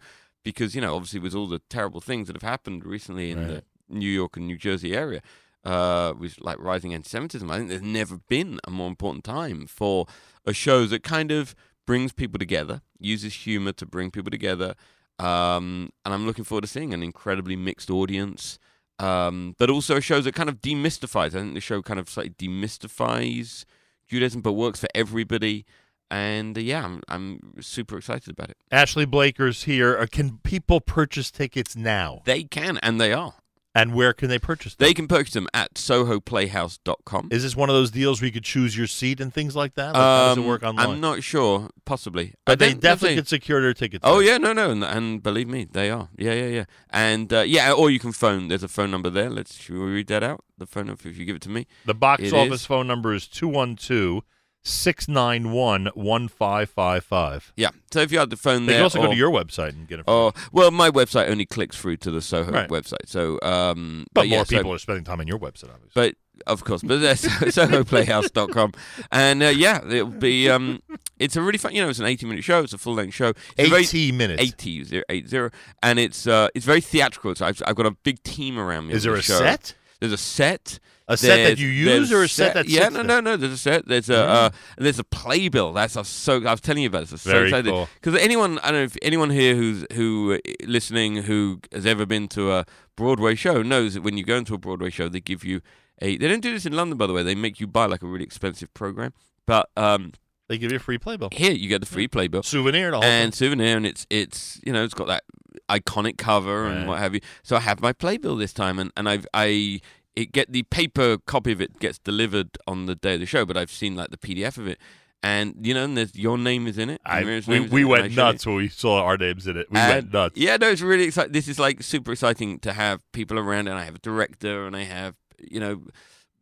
[0.44, 3.64] because you know, obviously, with all the terrible things that have happened recently in the
[3.90, 5.22] New York and New Jersey area.
[5.66, 10.08] Uh, with like rising anti-Semitism, I think there's never been a more important time for
[10.46, 11.56] a show that kind of
[11.88, 14.76] brings people together, uses humor to bring people together,
[15.20, 18.60] um, and I'm looking forward to seeing an incredibly mixed audience.
[19.04, 21.28] Um, but also a show that kind of demystifies.
[21.28, 23.66] I think the show kind of slightly demystifies
[24.08, 25.66] Judaism, but works for everybody.
[26.10, 28.58] And uh, yeah, I'm I'm super excited about it.
[28.72, 29.98] Ashley Blaker's here.
[29.98, 32.22] Uh, Can people purchase tickets now?
[32.26, 33.34] They can, and they are.
[33.76, 34.86] And where can they purchase them?
[34.86, 37.30] They can purchase them at SohoPlayhouse.com.
[37.32, 39.74] Is this one of those deals where you could choose your seat and things like
[39.76, 39.94] that?
[39.94, 40.90] Like, how does it Um, work online?
[40.90, 41.70] I'm not sure.
[41.86, 44.02] Possibly, but they definitely could secure their tickets.
[44.04, 46.10] Oh yeah, no, no, and, and believe me, they are.
[46.18, 46.66] Yeah, yeah, yeah.
[46.92, 48.48] And uh, yeah, or you can phone.
[48.48, 49.30] There's a phone number there.
[49.30, 50.44] Let's should we read that out?
[50.58, 51.68] The phone number if you give it to me.
[51.86, 52.66] The box It office is.
[52.66, 54.24] phone number is 212
[54.64, 57.54] 691 1555.
[57.56, 57.70] Yeah.
[57.92, 60.00] So if you have the phone there, can also go to your website and get
[60.00, 60.06] it.
[60.08, 62.70] Oh well, my website only clicks through to the Soho Right.
[62.70, 63.08] website.
[63.08, 65.92] So, um, but yeah, more so- people are spending time on your website, obviously.
[65.94, 66.16] but
[66.48, 68.74] of course, but that's SohoPlayhouse.com,
[69.12, 70.50] and uh, yeah, it'll be.
[70.50, 70.82] Um,
[71.20, 71.74] it's a really fun.
[71.76, 72.62] You know, it's an eighty-minute show.
[72.62, 73.30] It's a full-length show.
[73.58, 74.42] It's a very- minutes.
[74.42, 75.52] 80, zero- eight zero,
[75.84, 77.36] and it's uh, it's very theatrical.
[77.36, 78.94] So I've, I've got a big team around me.
[78.96, 79.38] Is there a show.
[79.38, 79.76] set?
[80.00, 80.80] There's a set.
[81.06, 83.58] A set that you use or a set that yeah no no no there's a
[83.58, 85.74] set there's a uh, there's a playbill.
[85.74, 87.12] That's I'm so I was telling you about this.
[87.12, 87.90] I'm so Very excited cool.
[88.02, 92.06] because anyone I don't know if anyone here who's who uh, listening who has ever
[92.06, 95.20] been to a Broadway show knows that when you go into a Broadway show they
[95.20, 95.60] give you
[96.02, 97.22] a they don't do this in London by the way.
[97.22, 99.12] They make you buy like a really expensive program.
[99.46, 100.14] But um
[100.48, 101.30] They give you a free playbill.
[101.34, 102.44] here you get the free playbill.
[102.44, 105.24] Souvenir, whole and souvenir, and it's it's you know it's got that
[105.70, 106.74] iconic cover Right.
[106.78, 107.22] and what have you.
[107.44, 109.82] So I have my playbill this time, and and I've I
[110.16, 113.46] it get the paper copy of it gets delivered on the day of the show,
[113.46, 114.78] but I've seen like the PDF of it,
[115.24, 117.02] and you know, and there's your name is in it.
[117.06, 119.72] I, we we it, went nuts when we saw our names in it.
[119.72, 120.38] We And- went nuts.
[120.38, 121.32] Yeah, no, it's really exciting.
[121.32, 124.76] This is like super exciting to have people around, and I have a director, and
[124.76, 125.82] I have you know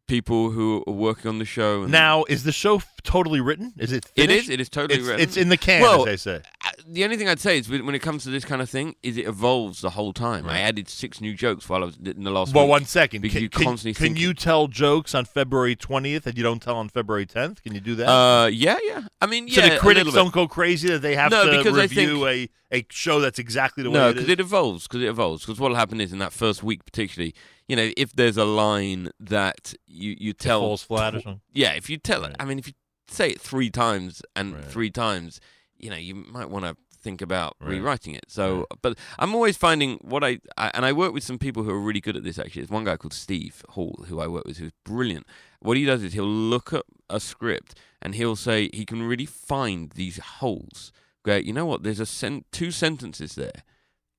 [0.07, 1.83] people who are working on the show.
[1.83, 3.71] And Now, is the show f- totally written?
[3.77, 4.05] Is it?
[4.15, 4.43] it Finished?
[4.45, 4.49] is.
[4.49, 5.21] It is totally It's, written.
[5.23, 6.41] it's in the can, Well, as they say.
[6.87, 9.17] The only thing I'd say is when it comes to this kind of thing is
[9.17, 10.47] it evolves the whole time.
[10.47, 13.21] I added six new jokes while I was in the last Well, one second.
[13.21, 16.43] because Can, you can- constantly can think- you tell jokes on February 20th that you
[16.43, 17.61] don't tell on February 10th?
[17.63, 18.07] Can you do that?
[18.09, 19.01] Uh, yeah, yeah.
[19.21, 21.81] I mean, so the critics don't go crazy that they have No, to because I
[21.83, 24.29] review a, a show that's exactly the way No, because is.
[24.31, 24.87] it evolves.
[24.87, 25.45] Because it evolves.
[25.45, 27.33] Because what'll happen is in that first week, particularly,
[27.67, 31.41] you know, if there's a line that you you It tell falls flat or something.
[31.53, 32.31] Yeah, if you tell Right.
[32.31, 32.73] it, I mean, if you
[33.07, 34.65] say it three times and Right.
[34.65, 35.39] three times,
[35.81, 37.71] you know, you might want to think about Right.
[37.71, 38.25] rewriting it.
[38.27, 41.71] So, but I'm always finding what I, I and I work with some people who
[41.71, 42.37] are really good at this.
[42.37, 45.25] Actually, there's one guy called Steve Hall who I work with who's brilliant.
[45.61, 49.25] What he does is he'll look at a script and he'll say he can really
[49.25, 50.91] find these holes.
[51.23, 51.83] Go, you know what?
[51.83, 53.63] There's a sen- two sentences there,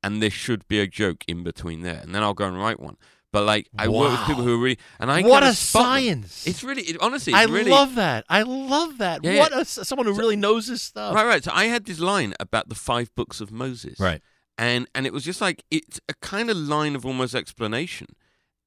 [0.03, 2.81] and there should be a joke in between there, and then I'll go and write
[2.81, 2.97] one.
[3.33, 5.93] But like I work with people who are really, and I what a spot them.
[5.93, 6.47] science!
[6.47, 8.27] It's really, it, honestly, I really, love that.
[8.29, 9.25] I love that.
[9.25, 9.61] Yeah, what yeah.
[9.61, 11.15] a someone who really knows his stuff.
[11.15, 11.43] Right, right.
[11.43, 13.99] So I had this line about the five books of Moses.
[13.99, 14.21] Right.
[14.59, 18.09] And and it was just like it's a kind of line of almost explanation.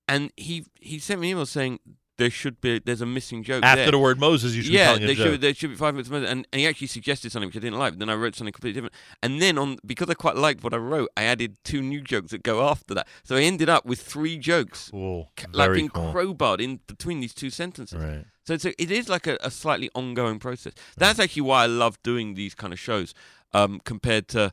[0.08, 1.80] And he he sent me an email saying
[2.18, 3.92] there should be there's a missing joke After there.
[3.92, 6.14] the word Moses, you should yeah, be there should there should be five minutes of
[6.14, 6.30] Moses.
[6.30, 7.94] And, and he actually suggested something which I didn't like.
[7.94, 8.94] But then I wrote something completely different.
[9.22, 12.32] And then on because I quite liked what I wrote, I added two new jokes
[12.32, 13.08] that go after that.
[13.24, 14.90] So I ended up with three jokes.
[14.92, 15.30] Cool.
[15.36, 16.14] ca- Like being cool.
[16.14, 18.00] crowbarred in between these two sentences.
[18.00, 18.26] Right.
[18.46, 20.74] So it's a, it is like a, a slightly ongoing process.
[20.98, 23.14] That's actually why I love doing these kind of shows,
[23.54, 24.52] um, compared to,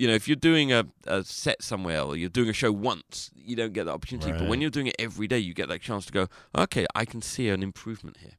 [0.00, 3.30] you know, if you're doing a, a set somewhere or you're doing a show once,
[3.34, 4.32] you don't get that opportunity.
[4.32, 7.04] But when you're doing it every day, you get that chance to go, okay, I
[7.04, 8.38] can see an improvement here.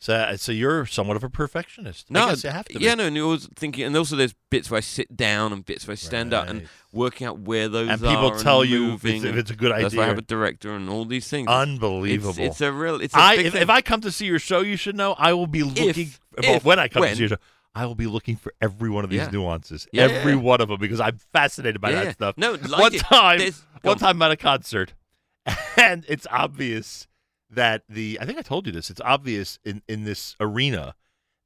[0.00, 2.10] So, uh, so you're somewhat of a perfectionist.
[2.10, 2.78] No, I guess you have to.
[2.78, 2.84] be.
[2.84, 5.64] yeah, no, and you're always thinking, and also there's bits where I sit down and
[5.64, 6.68] bits where I stand up and Right.
[6.92, 9.16] working out where those and are people tell you if moving.
[9.16, 10.08] it's, if it's a good That's why I idea.
[10.10, 11.48] have a director and all these things.
[11.48, 12.30] Unbelievable.
[12.38, 13.00] It's, it's a real.
[13.00, 15.14] It's a I big if, if I come to see your show, you should know
[15.18, 16.10] I will be looking.
[16.36, 17.10] well, if, when I come when.
[17.10, 17.36] to see your show,
[17.74, 19.30] I will be looking for every one of these Yeah.
[19.30, 20.38] nuances, Yeah, every yeah.
[20.38, 22.36] one of them, because I'm fascinated by that stuff.
[22.36, 23.00] No, like one it.
[23.00, 23.40] time,
[23.82, 23.98] one on.
[23.98, 24.94] time I'm at a concert,
[25.76, 27.06] and it's obvious
[27.50, 28.90] that the I think I told you this.
[28.90, 30.94] It's obvious in in this arena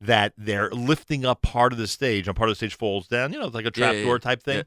[0.01, 3.33] that they're lifting up part of the stage, and part of the stage falls down.
[3.33, 4.65] You know, it's like a trapdoor type thing.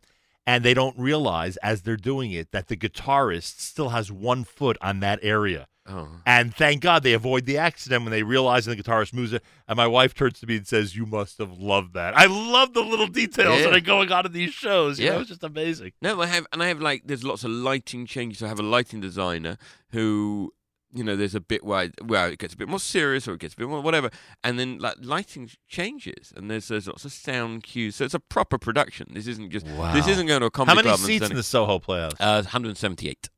[0.47, 4.77] And they don't realize as they're doing it that the guitarist still has one foot
[4.79, 5.67] on that area.
[5.87, 6.09] Oh.
[6.25, 9.43] And thank God they avoid the accident when they realize and the guitarist moves it.
[9.67, 12.73] And my wife turns to me and says, "You must have loved that." I love
[12.73, 13.65] the little details Yeah.
[13.67, 14.99] that are going on in these shows.
[14.99, 15.11] You Yeah.
[15.13, 15.91] know, it's just amazing.
[16.01, 18.41] No, I have, and I have like there's lots of lighting changes.
[18.41, 19.57] I have a lighting designer
[19.91, 20.53] who,
[20.91, 23.39] you know, there's a bit where where it gets a bit more serious or it
[23.41, 24.09] gets a bit more whatever,
[24.43, 27.97] and then like lighting changes, and there's there's lots of sound cues.
[27.97, 29.09] So it's a proper production.
[29.11, 29.93] This isn't just Wow.
[29.93, 32.13] this isn't going to a comedy How many club seats in the Soho Playhouse?
[32.19, 33.29] Uh, 178.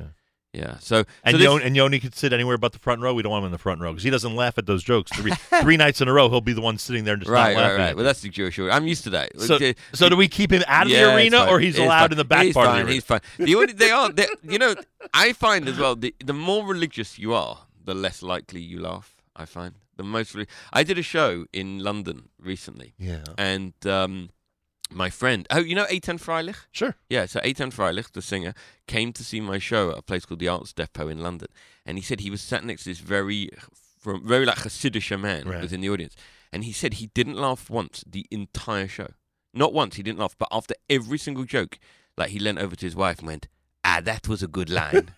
[0.00, 0.10] Okay.
[0.54, 0.78] Yeah.
[0.78, 3.12] So And, so and Yoni could sit anywhere but the front row.
[3.12, 5.12] We don't want him in the front row because he doesn't laugh at those jokes.
[5.14, 5.30] Three,
[5.60, 7.60] three nights in a row, he'll be the one sitting there and just right, not
[7.62, 7.96] laugh right, right.
[7.96, 8.72] Well, that's the Jewish order.
[8.72, 9.38] I'm used to that.
[9.40, 9.74] so, Okay.
[9.92, 12.12] so do we keep him out of Yeah, the arena, or he's It's allowed fine.
[12.12, 12.94] in the back he's part fine, of the?
[12.94, 13.20] He's fine.
[13.36, 14.74] The only they are, they, you know,
[15.12, 19.16] I find as well the the more religious you are, the less likely you laugh.
[19.36, 20.34] I find the most.
[20.34, 24.30] Re- I did a show in London recently, yeah, and um,
[24.90, 26.56] my friend, oh, you know, Eitan Freilich.
[26.72, 26.94] sure.
[27.08, 28.54] Yeah, so Eitan Freilich, the singer,
[28.86, 31.48] came to see my show at a place called the Arts Depot in London,
[31.84, 33.50] and he said he was sat next to this very,
[33.98, 35.60] from very like Hasidic man Right.
[35.62, 36.14] was in the audience,
[36.52, 39.08] and he said he didn't laugh once the entire show.
[39.54, 41.78] Not once he didn't laugh, but after every single joke,
[42.16, 43.48] like he leant over to his wife and went,
[43.84, 45.10] "Ah, that was a good line.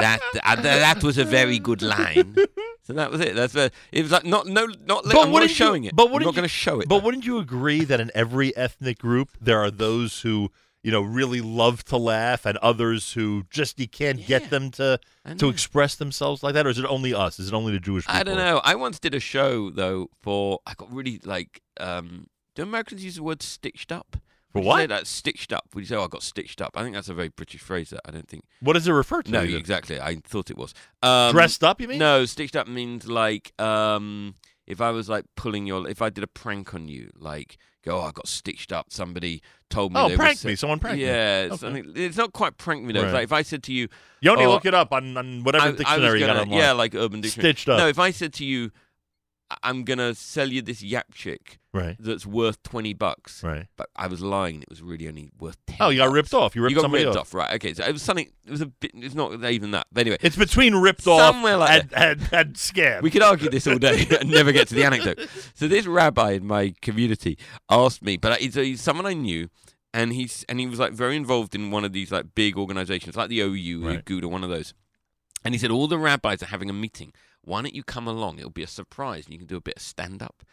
[0.00, 2.36] that uh, that was a very good line."
[2.82, 3.36] So that was it.
[3.36, 4.02] That's uh, it.
[4.02, 5.04] Was like not no not.
[5.04, 5.94] But I'm not wouldn't you- showing it.
[5.94, 6.88] but I'm you- going to show it.
[6.88, 10.50] But wouldn't you agree that in every ethnic group there are those who
[10.82, 14.26] you know really love to laugh and others who just you can't Yeah.
[14.40, 14.98] get them to
[15.36, 17.38] to express themselves like that, or is it only us?
[17.38, 18.18] Is it only the Jewish people?
[18.18, 18.60] I don't know.
[18.64, 23.16] I once did a show though for I got really like um do Americans use
[23.16, 24.16] the word stitched up?
[24.52, 25.64] For you say that stitched up?
[25.74, 26.72] Would you say oh I got stitched up?
[26.76, 29.22] I think that's a very British phrase that I don't think What does it refer
[29.22, 29.30] to?
[29.30, 30.00] No, it exactly.
[30.00, 30.74] I thought it was.
[31.02, 31.80] Um dressed up.
[31.80, 31.98] You mean?
[31.98, 34.34] No, stitched up means like um
[34.66, 37.98] if I was like pulling your if I did a prank on you, like go,
[37.98, 40.54] oh, I got stitched up, somebody told me Oh, prank me.
[40.54, 41.06] Someone pranked me.
[41.06, 41.82] yeah, it's, Okay.
[41.94, 43.04] it's not quite prank me though.
[43.04, 43.12] Right.
[43.14, 43.88] like if I said to you,
[44.20, 46.36] You only Oh, look it up on, on whatever I, I was dictionary you got
[46.36, 46.58] online.
[46.58, 47.52] yeah, like Urban Dictionary.
[47.54, 47.78] Stitched up.
[47.78, 48.70] No, if I said to you, "I-
[49.62, 51.96] I'm gonna sell you this yapchik Right.
[52.00, 53.66] that's worth twenty bucks, Right.
[53.76, 54.62] but I was lying.
[54.62, 55.76] It was really only worth ten.
[55.80, 56.14] Oh, you got bucks.
[56.14, 56.56] ripped off.
[56.56, 57.16] You ripped you got ripped off.
[57.16, 57.34] off.
[57.34, 57.54] right?
[57.54, 58.26] Okay, so it was something.
[58.46, 58.90] It was a bit.
[58.94, 59.86] It's not even that.
[59.92, 63.02] But anyway, It's between ripped Somewhere off like and, and, and scam.
[63.02, 65.20] we could argue this all day and never get to the anecdote.
[65.54, 69.48] So this rabbi in my community asked me, but he's, he's someone I knew,
[69.94, 73.16] and he's and he was like very involved in one of these like big organizations,
[73.16, 74.04] like the OU, Right.
[74.04, 74.74] Gouda, one of those.
[75.44, 77.12] And he said all the rabbis are having a meeting.
[77.42, 78.38] Why don't you come along?
[78.38, 80.44] It'll be a surprise, and you can do a bit of stand up.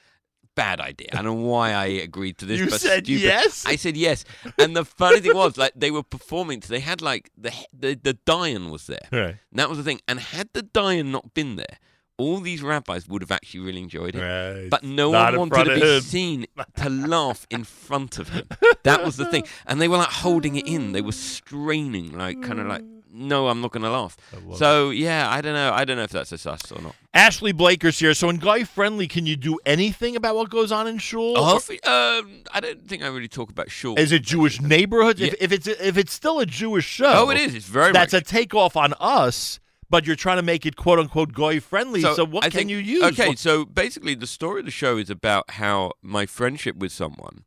[0.55, 1.09] Bad idea.
[1.13, 2.59] I don't know why I agreed to this.
[2.59, 3.21] you but said stupid.
[3.21, 3.63] yes.
[3.67, 4.25] I said yes,
[4.57, 6.61] and the funny thing was, like they were performing.
[6.61, 9.07] They had like the the the Dayan was there.
[9.11, 9.35] right.
[9.51, 10.01] And that was the thing.
[10.07, 11.77] And had the Dayan not been there,
[12.17, 14.21] all these rabbis would have actually really enjoyed it.
[14.21, 14.69] Right.
[14.69, 16.47] But no Not one wanted to be seen
[16.77, 18.47] to laugh in front of him.
[18.81, 19.43] That was the thing.
[19.67, 20.93] And they were like holding it in.
[20.93, 22.83] They were straining, like kind of like,
[23.17, 24.15] no, I'm not going to laugh.
[24.45, 25.71] Love So yeah, I don't know.
[25.73, 26.95] I don't know if that's a sus or not.
[27.13, 28.13] Ashley Blaker's here.
[28.13, 31.33] So in Guy Friendly, can you do anything about what goes on in Shul?
[31.37, 33.97] Oh, um, I don't think I really talk about shul.
[33.97, 35.19] Is it Jewish neighborhoods?
[35.19, 35.37] If, Yeah.
[35.41, 37.55] if it's if it's still a Jewish show, Oh, it is.
[37.55, 38.21] It's very That's much.
[38.21, 42.01] a takeoff on us, but you're trying to make it quote unquote Guy friendly.
[42.01, 43.03] So, what I can think- you use?
[43.03, 46.91] Okay, What- so basically, the story of the show is about how my friendship with
[46.91, 47.45] someone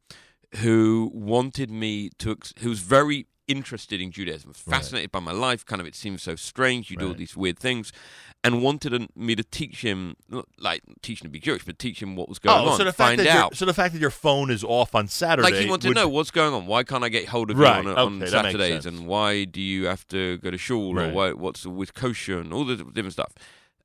[0.56, 4.76] who wanted me to, who was very interested in Judaism, was Right.
[4.76, 5.64] fascinated by my life.
[5.66, 6.90] Kind of, it seems so strange.
[6.90, 7.92] You do all these weird things,
[8.44, 10.16] and wanted me to teach him,
[10.58, 12.78] like teach him to be Jewish, but teach him what was going oh, on.
[12.78, 13.56] so the fact find that out.
[13.56, 16.00] so the fact that your phone is off on Saturday, Like he wanted would- to
[16.00, 16.66] know what's going on.
[16.66, 18.86] Why can't I get hold of Right, you on, on okay, makes Saturdays?
[18.86, 20.94] And why do you have to go to shul?
[20.94, 21.10] Right.
[21.10, 23.32] Or why, what's with kosher and all the different stuff?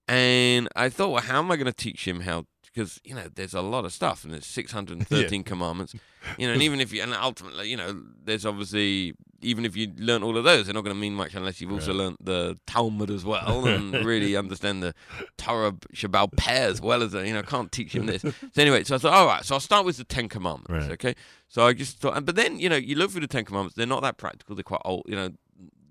[0.08, 2.46] And I thought, well, how am I going to teach him how?
[2.64, 5.96] Because you know, there's a lot of stuff, and there's 613 commandments.
[6.38, 9.14] You know, and even if you, and ultimately, you know, there's obviously
[9.46, 11.72] even if you learn all of those, they're not going to mean much unless you've
[11.72, 11.98] also Right.
[12.00, 14.94] learnt the Talmud as well and really understand the
[15.38, 18.22] Torah Sheba'al Peh as well as you know, can't teach him this.
[18.22, 20.92] So anyway, so I thought, all right, so I'll start with the Ten Commandments, Right.
[20.94, 21.16] okay?
[21.48, 23.86] So I just thought, but then you know, you look through the Ten Commandments, they're
[23.86, 24.56] not that practical.
[24.56, 25.30] They're quite old, you know,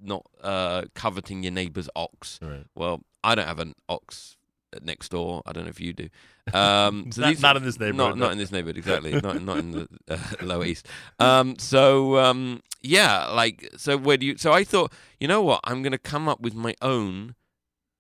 [0.03, 2.39] not uh, coveting your neighbour's ox.
[2.43, 2.67] Right.
[2.75, 4.37] Well, I don't have an ox
[4.83, 5.43] next door.
[5.47, 6.09] I don't know if you do.
[6.53, 8.25] Um, so Not- these- not in this neighborhood, Not, no.
[8.27, 9.13] not in this neighborhood, exactly.
[9.21, 10.87] not not in the uh, Lower East.
[11.19, 13.97] Um, so um, yeah, like so.
[13.97, 14.37] Where do you?
[14.37, 15.61] So I thought, you know what?
[15.65, 17.35] I'm going to come up with my own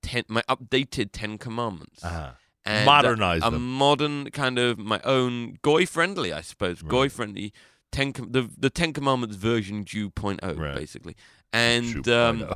[0.03, 2.05] ten, my updated Ten Commandments.
[2.05, 2.31] Uh-huh.
[2.67, 6.83] and Modernize a, a modern kind of my own goy friendly, I suppose.
[6.83, 6.91] Right.
[6.91, 7.53] Goy friendly.
[7.93, 10.75] Ten com- the the Ten Commandments version Jew point oh Right.
[10.75, 11.15] basically,
[11.53, 12.53] and um,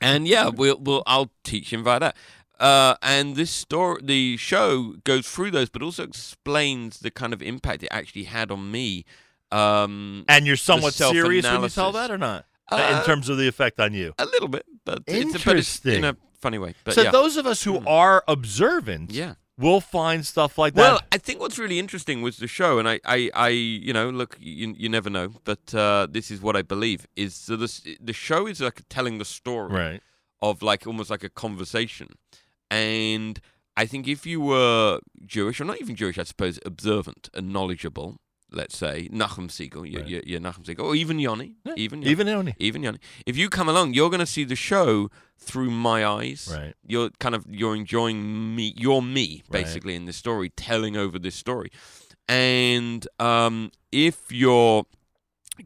[0.00, 2.16] and yeah, we'll, we'll I'll teach him via that.
[2.58, 7.40] Uh, and this story, the show goes through those, but also explains the kind of
[7.40, 9.04] impact it actually had on me.
[9.52, 12.46] Um, and you're somewhat serious when you tell that, or not?
[12.70, 14.12] Uh, in terms of the effect on you.
[14.18, 16.74] a little bit, but it's, but it's in a funny way.
[16.84, 17.10] But so yeah.
[17.10, 19.34] those of us who are observant yeah.
[19.56, 20.80] will find stuff like that.
[20.80, 24.10] Well, I think what's really interesting was the show, and I, I, I you know,
[24.10, 27.86] look, you, you never know, but uh, this is what I believe is so this,
[28.00, 30.02] the show is like telling the story right.
[30.42, 32.08] of like almost like a conversation,
[32.70, 33.40] and
[33.76, 38.16] I think if you were Jewish or not even Jewish, I suppose observant and knowledgeable,
[38.50, 40.26] let's say Nachum Segal, you're, Right.
[40.26, 42.54] you're, Nachum Segal, or even Yoni, Yeah, even Yoni, Even only.
[42.58, 42.98] even Yoni.
[43.26, 46.48] If you come along, you're going to see the show through my eyes.
[46.52, 46.74] Right.
[46.86, 48.74] You're kind of you're enjoying me.
[48.76, 49.62] You're me Right.
[49.64, 51.70] basically in this story, telling over this story.
[52.28, 54.84] And um, if you're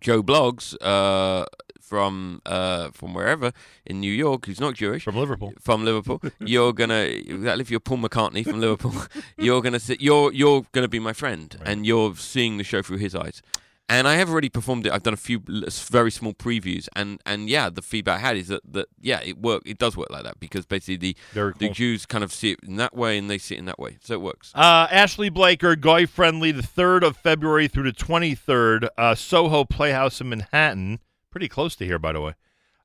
[0.00, 1.44] Joe Bloggs uh,
[1.92, 3.52] from uh, from wherever
[3.84, 5.52] in New York, who's not Jewish, From Liverpool.
[5.60, 7.02] from Liverpool, you're gonna
[7.34, 8.94] exactly if you're Paul McCartney from Liverpool,
[9.36, 11.68] you're gonna sit, you're you're gonna be my friend, Right.
[11.68, 13.42] and you're seeing the show through his eyes.
[13.88, 14.92] And I have already performed it.
[14.92, 18.48] I've done a few very small previews, and and yeah, the feedback I had is
[18.48, 19.62] that that yeah, it work.
[19.66, 21.68] It does work like that because basically the Very the.
[21.68, 23.98] Jews kind of see it in that way, and they see it in that way,
[24.00, 24.50] so it works.
[24.54, 30.22] Uh, Ashley Blaker, Guy Friendly, the 3rd of February through the 23rd, uh, Soho Playhouse
[30.22, 31.00] in Manhattan.
[31.32, 32.34] Pretty close to here, by the way.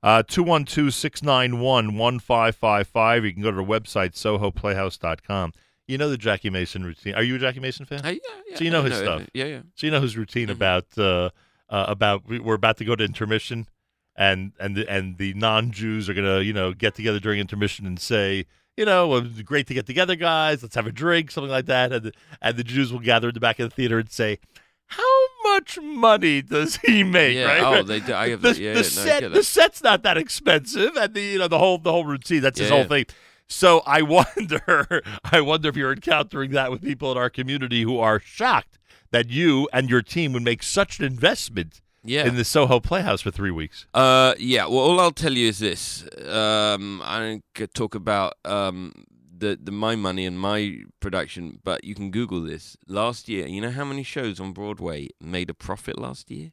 [0.01, 3.25] Uh, 212 691 1555.
[3.25, 5.53] You can go to the website, sohoplayhouse.com.
[5.87, 7.13] You know the Jackie Mason routine.
[7.15, 8.01] Are you a Jackie Mason fan?
[8.05, 8.17] Uh, yeah,
[8.49, 9.23] yeah, So you know his stuff.
[9.33, 9.61] Yeah, yeah.
[9.75, 10.51] So you know his routine Mhm.
[10.51, 11.29] about uh,
[11.69, 13.67] uh, about we- we're about to go to intermission,
[14.15, 17.99] and and the, and the non-Jews are gonna you know get together during intermission and
[18.01, 20.61] say you know great to get together, guys.
[20.61, 23.33] Let's have a drink, something like that, and the, and the Jews will gather in
[23.33, 24.39] the back of the theater and say,
[24.87, 25.03] "How
[25.43, 27.79] much money does he make?" Yeah, right?
[27.79, 30.03] oh, they do- I have the, that, yeah, the yeah, set get the set's not
[30.03, 32.41] that expensive, and the you know the whole the whole routine.
[32.41, 33.05] That's his whole thing.
[33.47, 37.97] So I wonder, I wonder if you're encountering that with people in our community who
[37.99, 38.77] are shocked
[39.11, 42.25] that you and your team would make such an investment Yeah.
[42.27, 43.85] in the Soho Playhouse for three weeks.
[43.93, 44.65] Uh, yeah.
[44.65, 46.03] Well, all I'll tell you is this.
[46.27, 49.05] Um, I get- talk about um
[49.37, 52.75] the the my money and my production, but you can Google this.
[52.87, 56.51] Last year, you know how many shows on Broadway made a profit last year?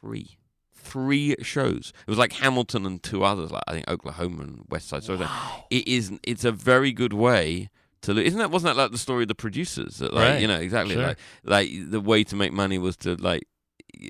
[0.00, 0.38] Three.
[0.74, 1.92] Three shows.
[2.06, 5.04] It was like Hamilton and two others, like I think Oklahoma and West Side.
[5.04, 5.14] So
[5.70, 6.12] it is.
[6.24, 7.70] It's a very good way
[8.02, 8.12] to.
[8.12, 8.50] lo- Isn't that?
[8.50, 9.98] Wasn't that like the story of the producers?
[9.98, 10.40] That, like Right.
[10.40, 10.94] you know exactly.
[10.96, 11.06] Sure.
[11.08, 13.44] Like like the way to make money was to like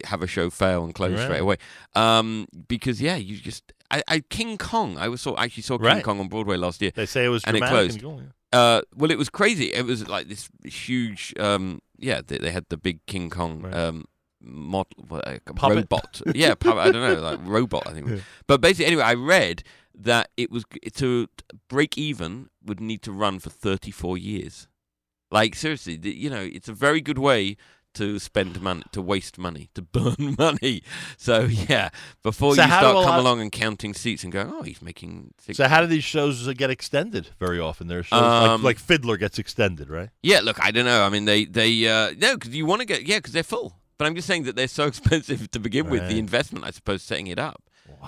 [0.05, 1.25] have a show fail and close Right.
[1.25, 1.57] straight away.
[1.95, 4.97] Um, because yeah, you just I, I King Kong.
[4.99, 6.05] I was saw actually saw King Right.
[6.05, 6.91] Kong on Broadway last year.
[6.95, 8.01] They say it was And it closed.
[8.01, 8.59] cool, yeah.
[8.59, 9.73] Uh, well, it was crazy.
[9.73, 11.33] It was like this huge.
[11.39, 13.63] Um, yeah, they, they had the big King Kong.
[13.63, 13.75] Right.
[13.75, 14.07] Um,
[14.45, 18.17] model what, like robot yeah i don't know like robot i think Yeah.
[18.49, 19.63] but basically anyway i read
[19.95, 21.29] that it was to
[21.69, 24.67] break even would need to run for 34 years
[25.31, 27.57] like seriously you know it's a very good way
[27.95, 30.83] to spend money to waste money to burn money
[31.17, 31.89] so yeah
[32.23, 35.33] before So you start coming lot- along and counting seats and going oh he's making
[35.39, 37.29] six So how do these shows get extended?
[37.39, 40.11] Very often, their shows Um, like, like Fiddler gets extended, right?
[40.23, 41.03] Yeah, look, I don't know.
[41.05, 43.77] I mean, they they uh, no, because you want to get yeah, because they're full.
[43.99, 46.09] But I'm just saying that they're so expensive to begin with.
[46.09, 47.63] The investment, I suppose, setting it up.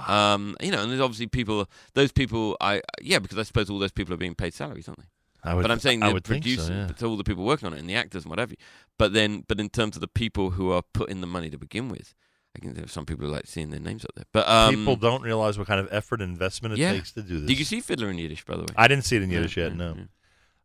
[0.08, 1.68] Um, you know, and there's obviously people.
[1.94, 5.00] Those people, I yeah, because I suppose all those people are being paid salaries, aren't
[5.00, 5.06] they?
[5.52, 6.86] Would, but I'm saying the would think producers, so, yeah.
[6.86, 8.54] but all the people working on it, and the actors and whatever.
[8.98, 11.88] But then, but in terms of the people who are putting the money to begin
[11.88, 12.14] with,
[12.56, 14.24] I think there are some people who like seeing their names up there.
[14.32, 16.92] But um, People don't realize what kind of effort and investment it Yeah.
[16.92, 17.48] takes to do this.
[17.48, 18.68] did you see Fiddler in Yiddish, by the way?
[18.76, 19.76] I didn't see it in Yiddish Yeah, yet.
[19.76, 19.96] No.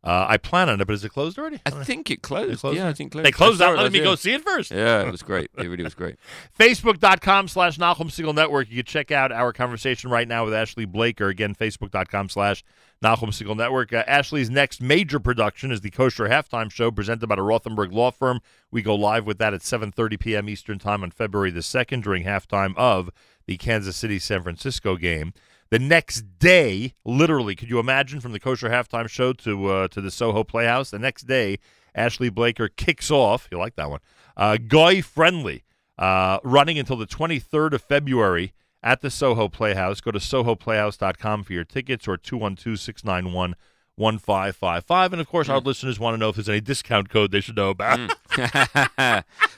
[0.02, 1.60] Uh, I plan on it, but is it closed already?
[1.66, 2.60] I think it closed.
[2.60, 2.88] closed yeah.
[2.88, 3.26] I think closed.
[3.26, 3.74] they closed out.
[3.78, 4.70] it Let me go see it first.
[4.70, 5.50] Yeah, it was great.
[5.60, 6.16] It really was great.
[6.58, 8.70] Facebook.com slash Nachum Segal Network.
[8.70, 11.28] You can check out our conversation right now with Ashley Blaker.
[11.28, 12.64] Again, Facebook.com slash
[13.04, 13.92] Nachum Segal Network.
[13.92, 18.10] Uh, Ashley's next major production is the Kosher Halftime Show presented by the Rothenberg Law
[18.10, 18.40] Firm.
[18.70, 20.48] We go live with that at 7.30 p.m.
[20.48, 23.10] Eastern Time on February the 2nd during halftime of
[23.46, 25.34] the Kansas City-San Francisco game.
[25.70, 30.00] The next day, literally, could you imagine from the Kosher Halftime Show to uh, to
[30.00, 30.90] the Soho Playhouse?
[30.90, 31.58] The next day,
[31.94, 33.46] Ashley Blaker kicks off.
[33.52, 34.00] You like that one?
[34.36, 35.62] Uh, Guy Friendly,
[35.96, 38.52] uh, running until the 23rd of February
[38.82, 40.00] at the Soho Playhouse.
[40.00, 43.54] Go to sohoplayhouse.com for your tickets or 212 691
[44.00, 45.12] 1555.
[45.12, 47.56] And of course, our listeners want to know if there's any discount code they should
[47.56, 47.98] know about.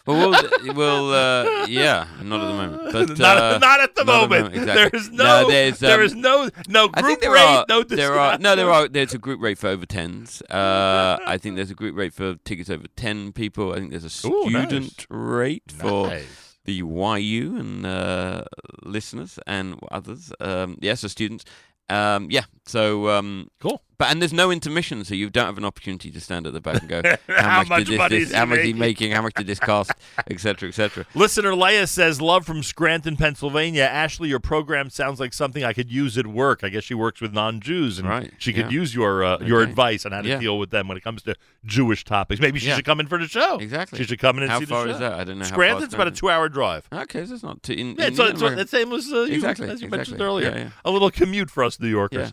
[0.07, 2.83] well, we'll, we'll uh, yeah, not at the moment.
[2.93, 4.31] But, not, uh, not at the not at the moment.
[4.31, 4.75] moment, exactly.
[4.91, 7.65] There is no, No, there's, um, is no, no group there rate, are.
[7.69, 8.57] no there are no.
[8.57, 8.89] There are.
[8.89, 10.43] There's a group rate for over tens.
[10.51, 13.73] Uh, I think there's a group rate for tickets over ten people.
[13.73, 14.67] I think there's a Ooh, nice.
[14.67, 16.57] student rate for Nice.
[16.65, 18.45] the YU and uh,
[18.83, 20.33] listeners and others.
[20.41, 21.45] Um, yes, the students.
[21.89, 22.45] Um, yeah.
[22.67, 23.83] So um, Cool.
[24.03, 26.61] But and there's no intermission, so you don't have an opportunity to stand at the
[26.61, 28.59] back and go, how, How much, much did this, money this- is he how much
[28.61, 29.93] he making?" How much did this cost,
[30.31, 31.07] etc., etc.
[31.15, 33.85] Listener Leia says, "Love from Scranton, Pennsylvania.
[33.85, 36.65] Ashley, your program sounds like something I could use at work.
[36.65, 38.71] I guess she works with non-Jews, and Right, she could yeah.
[38.81, 39.71] use your uh, your Okay.
[39.71, 40.39] advice on how to Yeah.
[40.39, 41.35] deal with them when it comes to
[41.65, 42.41] Jewish topics.
[42.41, 42.77] Maybe she Yeah.
[42.77, 43.59] should come in for the show.
[43.59, 43.99] Exactly.
[43.99, 44.95] She should come in and How see far the show.
[44.95, 45.13] is that?
[45.13, 45.45] I don't know.
[45.45, 46.89] Scranton's about a two-hour drive.
[46.93, 47.75] Okay, so it's not too.
[47.75, 49.97] In, Yeah, in it's, it's, the same as uh, you, Exactly, as you exactly.
[49.97, 50.73] mentioned earlier.
[50.85, 52.33] A little commute for us New Yorkers.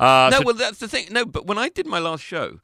[0.00, 1.06] Uh, no, so- well, that's the thing.
[1.10, 2.58] No, but when I did my last show,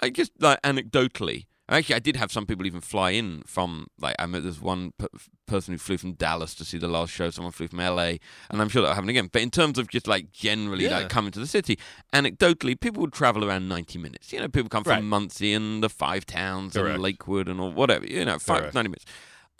[0.00, 1.46] I just like anecdotally.
[1.70, 4.92] Actually, I did have some people even fly in from like I met there's one
[4.98, 5.06] p-
[5.46, 7.28] person who flew from Dallas to see the last show.
[7.28, 8.16] Someone flew from LA,
[8.48, 9.28] and I'm sure that'll happen again.
[9.30, 10.96] But in terms of just like generally Yeah.
[11.00, 11.78] like coming to the city,
[12.14, 14.32] anecdotally, people would travel around 90 minutes.
[14.32, 14.96] You know, people come Right.
[14.96, 16.94] from Monsey and the Five Towns Correct.
[16.94, 18.06] and Lakewood and all whatever.
[18.06, 18.74] You know, five, Correct.
[18.74, 19.04] 90 minutes.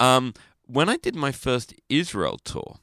[0.00, 0.32] Um,
[0.64, 2.78] when I did my first Israel tour.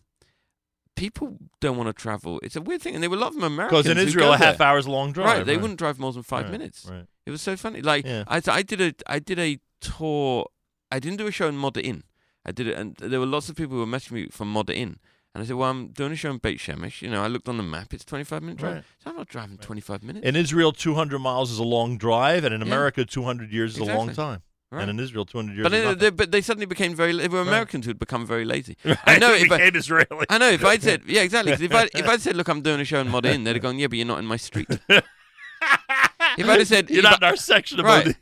[0.96, 2.40] People don't want to travel.
[2.42, 3.84] It's a weird thing, and there were a lot of Americans.
[3.84, 4.68] because in Israel, a half there.
[4.68, 5.26] hour's a long drive.
[5.40, 6.88] Right, they wouldn't drive more than five Right, minutes.
[6.90, 7.06] Right.
[7.26, 7.82] It was so funny.
[7.82, 8.24] Like Yeah.
[8.28, 10.48] I, I did a, I did a tour.
[10.92, 12.04] I didn't do a show in Modi'in.
[12.46, 14.96] I did it, and there were lots of people who were messaging me from Modi'in.
[15.34, 17.02] And I said, "Well, I'm doing a show in Beit Shemesh.
[17.02, 17.94] You know, I looked on the map.
[17.94, 18.76] It's 25 minute drive.
[18.76, 18.84] Right.
[19.04, 20.26] So I'm not driving 25 minutes.
[20.26, 22.68] In Israel, 200 miles is a long drive, and in Yeah.
[22.68, 24.44] America, 200 years is a long time.
[24.76, 24.90] Right.
[24.90, 27.14] And in Israel, 200 years but, they, they, but they suddenly became very.
[27.16, 27.48] They were Right.
[27.48, 28.76] Americans who'd become very lazy.
[28.84, 30.26] Right, I know if I, became Israeli.
[30.30, 31.54] I know if I'd said, yeah, exactly.
[31.54, 33.80] if I if I'd said, look, I'm doing a show in Modi'in, they'd have gone,
[33.80, 34.68] yeah, but you're not in my street.
[34.90, 35.04] if
[36.40, 38.16] I'd have said, You're not I- in our section of Right.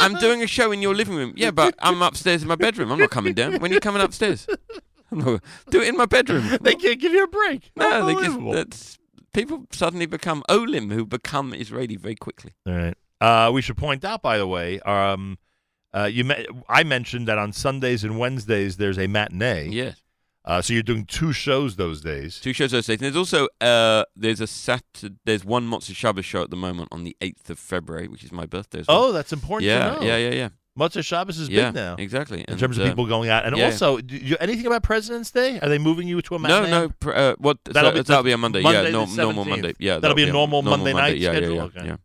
[0.00, 1.32] I'm doing a show in your living room.
[1.36, 2.92] Yeah, but I'm upstairs in my bedroom.
[2.92, 3.58] I'm not coming down.
[3.58, 4.46] When are you coming upstairs?
[5.12, 5.40] Do
[5.72, 6.58] it in my bedroom.
[6.60, 7.72] They can't give you a break.
[7.76, 8.98] no, they just that's
[9.32, 12.52] people suddenly become Olim who become Israeli very quickly.
[12.66, 12.94] All right.
[13.20, 15.38] Uh, we should point out, by the way, um,
[15.94, 19.68] uh, you me- I mentioned that on Sundays and Wednesdays there's a matinee.
[19.70, 20.00] Yes,
[20.44, 22.40] Uh, so you're doing two shows those days.
[22.40, 22.96] two shows those days.
[22.98, 25.16] And there's also uh, there's a Saturday.
[25.24, 28.32] There's one Motzei Shabbos show at the moment on the 8th of February, which is
[28.32, 28.80] my birthday.
[28.80, 29.04] As well.
[29.04, 30.06] Oh, that's important yeah, to know.
[30.06, 30.48] yeah, yeah, yeah,
[30.78, 31.66] Motzei Shabbos is yeah.
[31.70, 32.44] big now Exactly.
[32.48, 33.44] in terms of people going out.
[33.44, 33.66] And yeah.
[33.66, 35.58] also, you, anything about President's Day?
[35.60, 36.70] Are they moving you to a matinee?
[36.70, 36.88] no.
[37.00, 37.58] Pr- uh, what?
[37.64, 38.62] That'll That'll, be- that'll be a Monday.
[38.62, 39.74] Monday yeah, no, normal Monday.
[39.78, 41.54] Yeah, That'll be a a normal Monday night yeah, schedule?
[41.56, 41.80] Yeah, Okay.
[41.80, 41.96] yeah, yeah.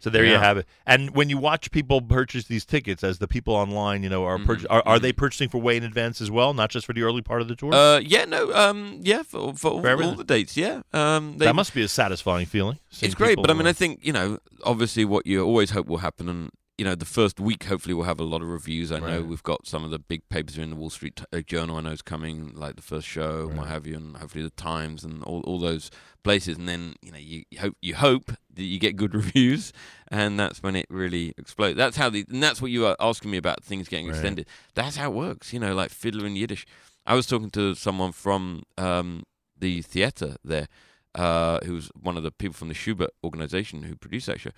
[0.00, 0.66] So there you have it.
[0.86, 4.38] And when you watch people purchase these tickets, as the people online, you know, are
[4.38, 5.16] Mhm, purch- are, are they mhm.
[5.16, 7.56] purchasing for way in advance as well, not just for the early part of the
[7.56, 7.74] tour?
[7.74, 10.82] Uh, yeah, no, um, yeah, for, for, all, all the dates, yeah.
[10.92, 12.78] Um, they, that must be a satisfying feeling.
[13.00, 15.98] it's great, but I mean, I think you know, obviously, what you always hope will
[15.98, 18.92] happen, and you know, the first week hopefully we'll have a lot of reviews.
[18.92, 21.76] I know we've got some of the big papers in the Wall Street uh, Journal.
[21.76, 24.50] I know is coming, like the first show, and what have you, and hopefully the
[24.50, 25.90] Times and all, all those
[26.22, 26.56] places.
[26.56, 29.72] And then you know, you, you hope you hope that you get good reviews,
[30.06, 31.76] and that's when it really explodes.
[31.76, 34.14] That's how the, and that's what you are asking me about things getting Right.
[34.14, 34.46] extended.
[34.74, 35.52] That's how it works.
[35.52, 36.64] You know, like fiddler in Yiddish.
[37.04, 39.24] I was talking to someone from um,
[39.58, 40.68] the theatre there,
[41.16, 44.50] uh, who was one of the people from the Shubert organization who produced that show,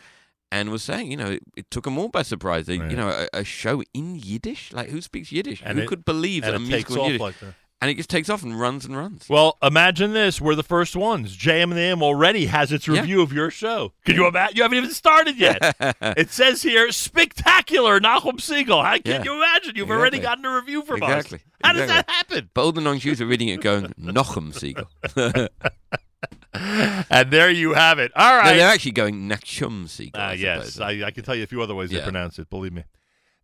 [0.52, 2.66] and was saying, you know, it, it took them all by surprise.
[2.66, 2.90] They, Right.
[2.90, 5.62] You know, a, a show in Yiddish, like who speaks Yiddish?
[5.64, 7.20] And who it- could believe that a musical Yiddish?
[7.20, 7.54] like that.
[7.82, 9.26] and it just takes off and runs and runs.
[9.28, 11.36] Well, imagine this: we're the first ones.
[11.36, 13.00] JM and the AM already has its Yeah.
[13.00, 13.92] review of your show.
[14.04, 14.56] Could you imagine?
[14.56, 15.76] You haven't even started yet.
[16.02, 18.84] it says here, spectacular, Nachum Segal.
[18.84, 19.22] How can Yeah.
[19.24, 19.76] you imagine?
[19.76, 21.38] You've already gotten a review from Exactly.
[21.38, 21.44] us.
[21.64, 22.50] How does that happen?
[22.54, 24.88] but all the non-Jews are reading it, going Nochem Siegel.
[26.54, 28.12] no, And there you have it.
[28.16, 28.54] All right.
[28.56, 30.20] they're actually going Nachum Siegel.
[30.20, 31.02] Uh, I yes, suppose.
[31.02, 31.98] I, I can tell you a few other ways Yeah.
[31.98, 32.50] to pronounce it.
[32.50, 32.84] Believe me.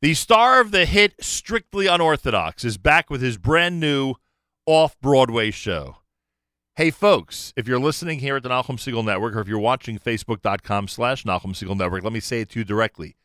[0.02, 4.14] The star of the hit "Strictly Unorthodox" is back with his brand new
[4.66, 5.98] off-Broadway show.
[6.74, 7.54] Hey, folks!
[7.56, 11.54] If you're listening here at the Nachum Segal Network, or if you're watching Facebook.com/slash Nachum
[11.54, 13.16] Segal Network, let me say it to you directly: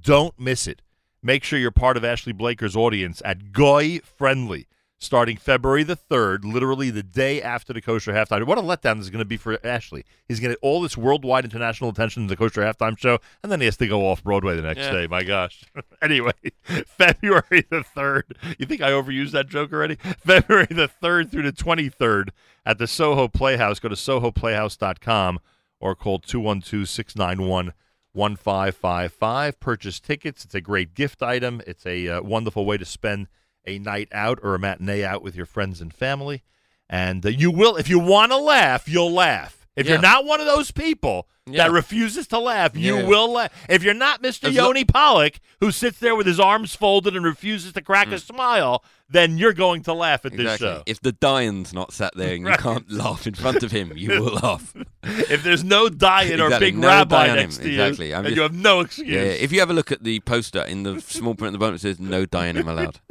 [0.00, 0.82] Don't miss it.
[1.22, 4.66] Make sure you're part of Ashley Blaker's audience at Goy Friendly,
[4.98, 8.46] starting February the third, literally the day after the Kosher Halftime.
[8.46, 10.04] What a letdown this is going to be for Ashley.
[10.26, 13.52] He's going to get all this worldwide international attention to the Kosher Halftime Show, and
[13.52, 14.92] then he has to go off Broadway the next Yeah.
[14.92, 15.06] day.
[15.06, 15.64] My gosh.
[16.02, 16.32] anyway,
[16.64, 18.38] February the third.
[18.58, 19.96] You think I overused that joke already?
[20.24, 22.32] February the third through the twenty third
[22.64, 23.78] at the Soho Playhouse.
[23.78, 25.40] Go to sohoplayhouse.com
[25.78, 27.72] or call 212 691
[28.12, 29.60] 1555.
[29.60, 30.44] Purchase tickets.
[30.44, 31.60] It's a great gift item.
[31.66, 33.28] It's a uh, wonderful way to spend
[33.66, 36.42] a night out or a matinee out with your friends and family.
[36.88, 39.66] And uh, you will, if you want to laugh, you'll laugh.
[39.76, 41.64] If you're not one of those people Yeah.
[41.64, 43.02] that refuses to laugh, you Yeah.
[43.04, 43.52] will laugh.
[43.68, 44.44] If you're not Mr.
[44.48, 48.10] As lo- Yoni Pollock, who sits there with his arms folded and refuses to crack
[48.10, 50.44] a smile, then you're going to laugh at this Mm.
[50.54, 50.66] Exactly.
[50.66, 50.82] show.
[50.86, 52.58] If the Dayan's not sat there and Right.
[52.58, 54.72] you can't laugh in front of him, you will laugh.
[55.02, 58.08] if there's no diet or big No rabbi next to Exactly.
[58.08, 59.08] you, I'm just- you have no excuse.
[59.08, 61.74] Yeah, if you ever look at the poster in the small print at the bottom,
[61.74, 62.98] it says "No Dayanim allowed."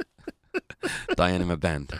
[1.10, 1.92] Dayanim banned.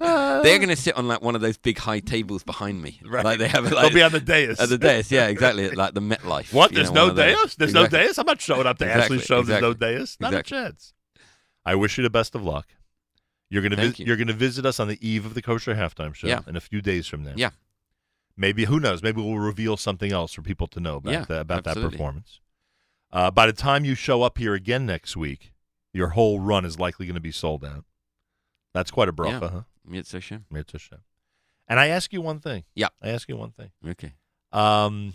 [0.00, 3.00] Uh, They're going to sit on like one of those big high tables behind me.
[3.04, 3.24] Right.
[3.24, 4.60] Like they have it They'll be on the dais.
[4.60, 5.10] at the dais.
[5.10, 5.70] Yeah, exactly.
[5.70, 6.52] Like the MetLife.
[6.52, 6.72] What?
[6.72, 7.54] There's know, no dais?
[7.56, 7.98] There's Exactly.
[7.98, 8.18] no dais?
[8.18, 9.42] I'm not showing up to Exactly, Ashley's show.
[9.42, 9.96] There's no exactly.
[9.98, 10.16] dais.
[10.20, 10.58] Not Exactly.
[10.58, 10.94] a chance.
[11.64, 12.66] I wish you the best of luck.
[13.50, 14.06] You're gonna Thank vis- you.
[14.06, 16.40] you're gonna visit us on the eve of the kosher halftime show Yeah.
[16.46, 17.32] in a few days from now.
[17.36, 17.50] Yeah.
[18.36, 19.02] Maybe who knows?
[19.02, 22.40] Maybe we'll reveal something else for people to know about Yeah, that, about that performance.
[23.10, 25.52] Uh, by the time you show up here again next week,
[25.92, 27.84] your whole run is likely going to be sold out.
[28.78, 29.50] That's quite a bracha, Yeah.
[29.50, 29.62] huh?
[29.84, 30.44] Mitzvah Shem.
[30.52, 30.98] Mitzvah Shem.
[31.66, 32.62] And I ask you one thing.
[32.76, 32.88] Yeah.
[33.02, 33.70] I ask you one thing.
[33.84, 34.12] Okay.
[34.52, 35.14] Um,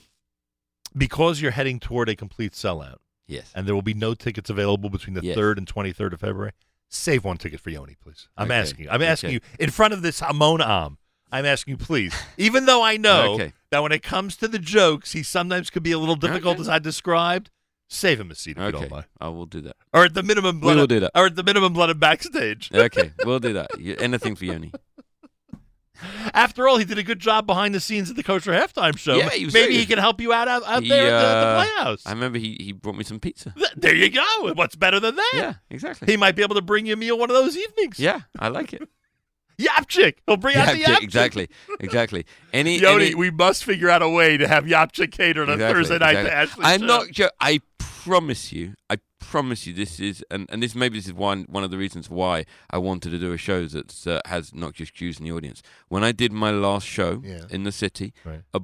[0.95, 3.49] because you're heading toward a complete sellout, Yes.
[3.55, 5.38] and there will be no tickets available between the Yes.
[5.38, 6.51] 3rd and 23rd of February,
[6.89, 8.28] save one ticket for Yoni, please.
[8.36, 8.59] I'm Okay.
[8.59, 8.89] asking you.
[8.91, 9.34] I'm asking Okay.
[9.36, 10.97] you in front of this Hamon Am.
[11.32, 12.14] I'm asking you, please.
[12.38, 13.53] Even though I know Okay.
[13.72, 16.68] that when it comes to the jokes, he sometimes could be a little difficult, as
[16.68, 17.49] I described.
[17.89, 19.75] Save him a seat if you don't mind, I will do that.
[19.93, 21.11] or at the minimum, blood we will do that.
[21.13, 22.71] Or at the minimum, blood him backstage.
[22.75, 23.69] Okay, we'll do that.
[23.99, 24.71] Anything for Yoni.
[26.34, 29.15] After all, he did a good job behind the scenes at the Kosher halftime show.
[29.15, 31.27] Yeah, he was Maybe he can help you out out, out He, there at the,
[31.27, 32.05] uh, the Playhouse.
[32.05, 33.53] I remember he, he brought me some pizza.
[33.55, 34.53] Th- There you go.
[34.53, 35.31] What's better than that?
[35.34, 36.11] Yeah, exactly.
[36.11, 37.99] He might be able to bring you a meal one of those evenings.
[37.99, 38.81] Yeah, I like it.
[39.61, 40.15] Yapchik.
[40.25, 41.03] He'll bring out the Yapchik, Yapchik.
[41.03, 42.25] exactly, exactly.
[42.51, 45.79] Any, Yoni, any we must figure out a way to have Yapchik catered on exactly,
[45.84, 46.29] Thursday night exactly.
[46.29, 46.65] to Ashley.
[46.65, 46.86] I'm show.
[46.88, 47.11] not.
[47.11, 47.61] Jo- I
[48.04, 48.74] promise you.
[48.89, 49.74] I promise you.
[49.74, 52.78] This is, and, and this maybe this is one one of the reasons why I
[52.78, 55.62] wanted to do a show that uh, has not just Jews in the audience.
[55.89, 57.45] When I did my last show Yeah.
[57.49, 58.41] in the city, Right.
[58.54, 58.62] a,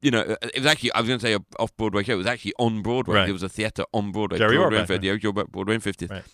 [0.00, 2.12] you know, it was actually I was going to say a off Broadway show.
[2.14, 3.16] It was actually on Broadway.
[3.16, 3.28] Right.
[3.28, 4.38] It was a theatre on Broadway.
[4.38, 6.10] Jerry Broadway 50th, yeah, Broadway and 50th.
[6.10, 6.24] Right.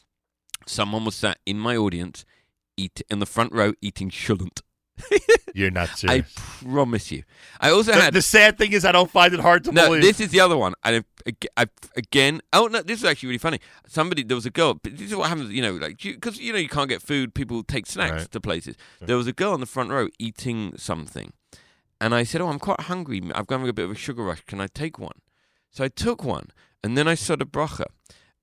[0.67, 2.25] Someone was sat in my audience,
[2.77, 4.61] eat in the front row eating cholent.
[5.55, 6.27] You're not serious.
[6.37, 7.23] I promise you.
[7.61, 9.87] I also the, had the sad thing is, I don't find it hard to no,
[9.87, 10.03] believe.
[10.03, 10.75] this is the other one.
[10.85, 11.03] I,
[11.57, 13.59] I, again, oh no, this is actually really funny.
[13.87, 14.75] Somebody, there was a girl.
[14.75, 17.35] But this is what happens, you know, like because you know you can't get food.
[17.35, 18.31] People take snacks Right.
[18.31, 18.77] to places.
[19.01, 21.33] There was a girl in the front row eating something,
[22.01, 23.21] and I said, "Oh, I'm quite hungry.
[23.35, 24.43] I'm having a bit of a sugar rush.
[24.47, 25.19] Can I take one?"
[25.71, 26.49] So I took one,
[26.83, 27.87] and then I said a bracha,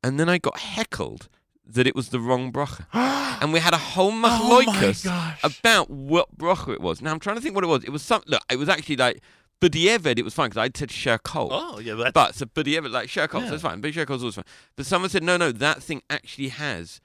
[0.04, 1.30] and then I got heckled
[1.68, 2.86] that it was the wrong bracha,
[3.42, 5.40] and we had a whole oh machloikas gosh.
[5.44, 7.02] about what bracha it was.
[7.02, 7.84] Now I'm trying to think what it was.
[7.84, 8.42] It was some look.
[8.52, 9.22] It was actually like
[9.62, 10.20] B'di'evid.
[10.20, 11.48] It was fine because I said shehakol.
[11.52, 13.48] oh yeah, that's, But so B'di'evid like shehakol, Yeah.
[13.50, 13.82] so it's fine.
[13.82, 14.46] But shehakol's always fine.
[14.76, 17.02] But someone said no, no, that thing actually has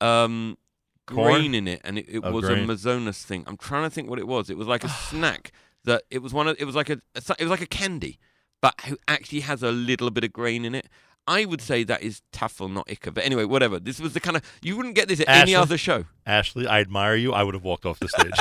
[0.00, 0.58] um,
[1.06, 2.68] grain in it, and it, it Oh, was grain.
[2.68, 3.44] a Mezonos thing.
[3.46, 4.50] I'm trying to think what it was.
[4.50, 5.52] It was like a snack
[5.84, 6.56] that it was one of.
[6.60, 7.00] It was like a.
[7.14, 8.18] It was like a candy,
[8.60, 10.86] but who actually has a little bit of grain in it.
[11.26, 13.14] I would say that is tafel, not ikka.
[13.14, 13.78] But anyway, whatever.
[13.78, 16.04] This was the kind of you wouldn't get this at any other show.
[16.26, 17.32] Ashley, I admire you.
[17.32, 18.32] I would have walked off the stage.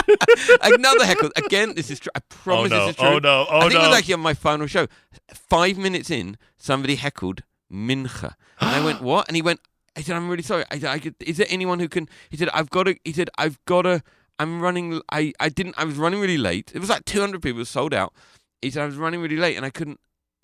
[0.62, 1.30] Another heckle.
[1.36, 2.12] Again, this is true.
[2.16, 2.86] I promise oh no!
[2.86, 3.08] this is true.
[3.08, 3.46] Oh no!
[3.50, 3.86] Oh I think no!
[3.86, 4.88] it was actually on my final show.
[5.34, 8.34] Five minutes in, somebody heckled Mincha.
[8.60, 9.28] And I went, what?
[9.28, 9.60] And he went,
[9.96, 10.64] I said, I'm really sorry.
[10.72, 12.10] I, I could, is there anyone who can?
[12.30, 12.96] He said, I've got to.
[13.04, 14.02] He said, I've got to.
[14.40, 15.02] I'm running.
[15.12, 15.76] I, I didn't.
[15.78, 16.72] I was running really late.
[16.74, 17.64] It was like 200 people.
[17.66, 18.14] Sold out.
[18.62, 20.00] He said, I was running really late and I couldn't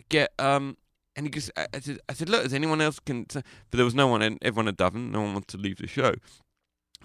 [0.09, 0.31] get.
[0.39, 0.77] um
[1.18, 3.26] and he goes, I, said, I said, look, is anyone else can?
[3.26, 5.09] But there was no one, everyone had Duven.
[5.11, 6.13] No one wanted to leave the show.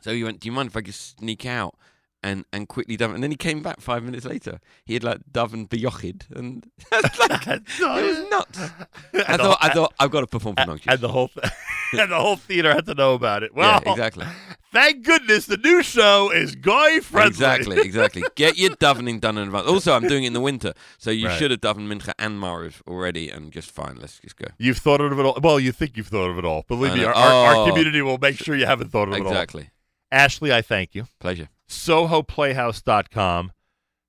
[0.02, 1.74] So he went, do you mind if I just sneak out
[2.22, 3.14] and, and quickly Duven?
[3.14, 4.60] And then he came back five minutes later.
[4.84, 8.58] He had like Beyochid, and it's like, it was nuts.
[9.14, 10.92] I And thought, I thought, I've got to perform for and, Nonchus.
[10.92, 11.46] and the whole th-
[11.94, 13.54] and the whole theater had to know about it.
[13.54, 14.24] Well, yeah, exactly,
[14.72, 17.28] thank goodness the new show is Goy Friendly.
[17.28, 18.22] exactly, exactly.
[18.34, 19.66] Get your Duvening done in advance.
[19.66, 21.38] Also, I'm doing it in the winter, so you Right.
[21.38, 23.96] should have Duven Mincha and Mariv already, and just fine.
[24.00, 24.46] Let's just go.
[24.58, 25.38] You've thought of it all.
[25.42, 26.64] Well, you think you've thought of it all.
[26.68, 27.66] Believe me, our, our, our Oh.
[27.68, 29.26] community will make sure you haven't thought of it all.
[29.26, 29.68] Exactly.
[30.12, 31.06] Ashley, I thank you.
[31.18, 31.48] Pleasure.
[31.68, 33.52] SohoPlayhouse.com.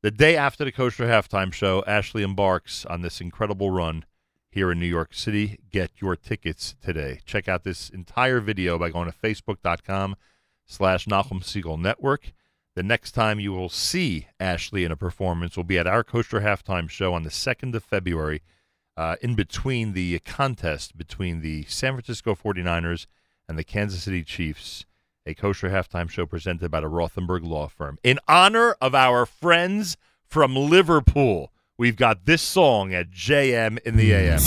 [0.02, 4.04] The day after the Kosher Halftime Show, Ashley embarks on this incredible run
[4.52, 5.60] here in New York City.
[5.72, 7.22] Get your tickets today.
[7.26, 10.18] Check out this entire video by going to Facebook.com
[10.66, 12.34] slash Nachum Segal Network.
[12.76, 16.42] The next time you will see Ashley in a performance will be at our Kosher
[16.42, 18.42] Halftime Show on the 2nd of February,
[18.98, 23.06] uh, in between the contest between the San Francisco 49ers
[23.48, 24.86] and the Kansas City Chiefs
[25.26, 27.98] a kosher halftime show presented by the Rothenberg Law Firm.
[28.04, 34.12] In honor of our friends from Liverpool, we've got this song at JM in the
[34.14, 34.40] AM.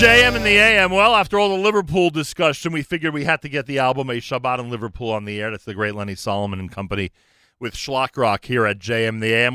[0.00, 0.92] JM and the AM.
[0.92, 4.14] Well, after all the Liverpool discussion, we figured we had to get the album A
[4.14, 5.50] Shabbat in Liverpool on the air.
[5.50, 7.10] That's the great Lenny Solomon and Company
[7.58, 9.48] with Shlock Rock here at JM the AM.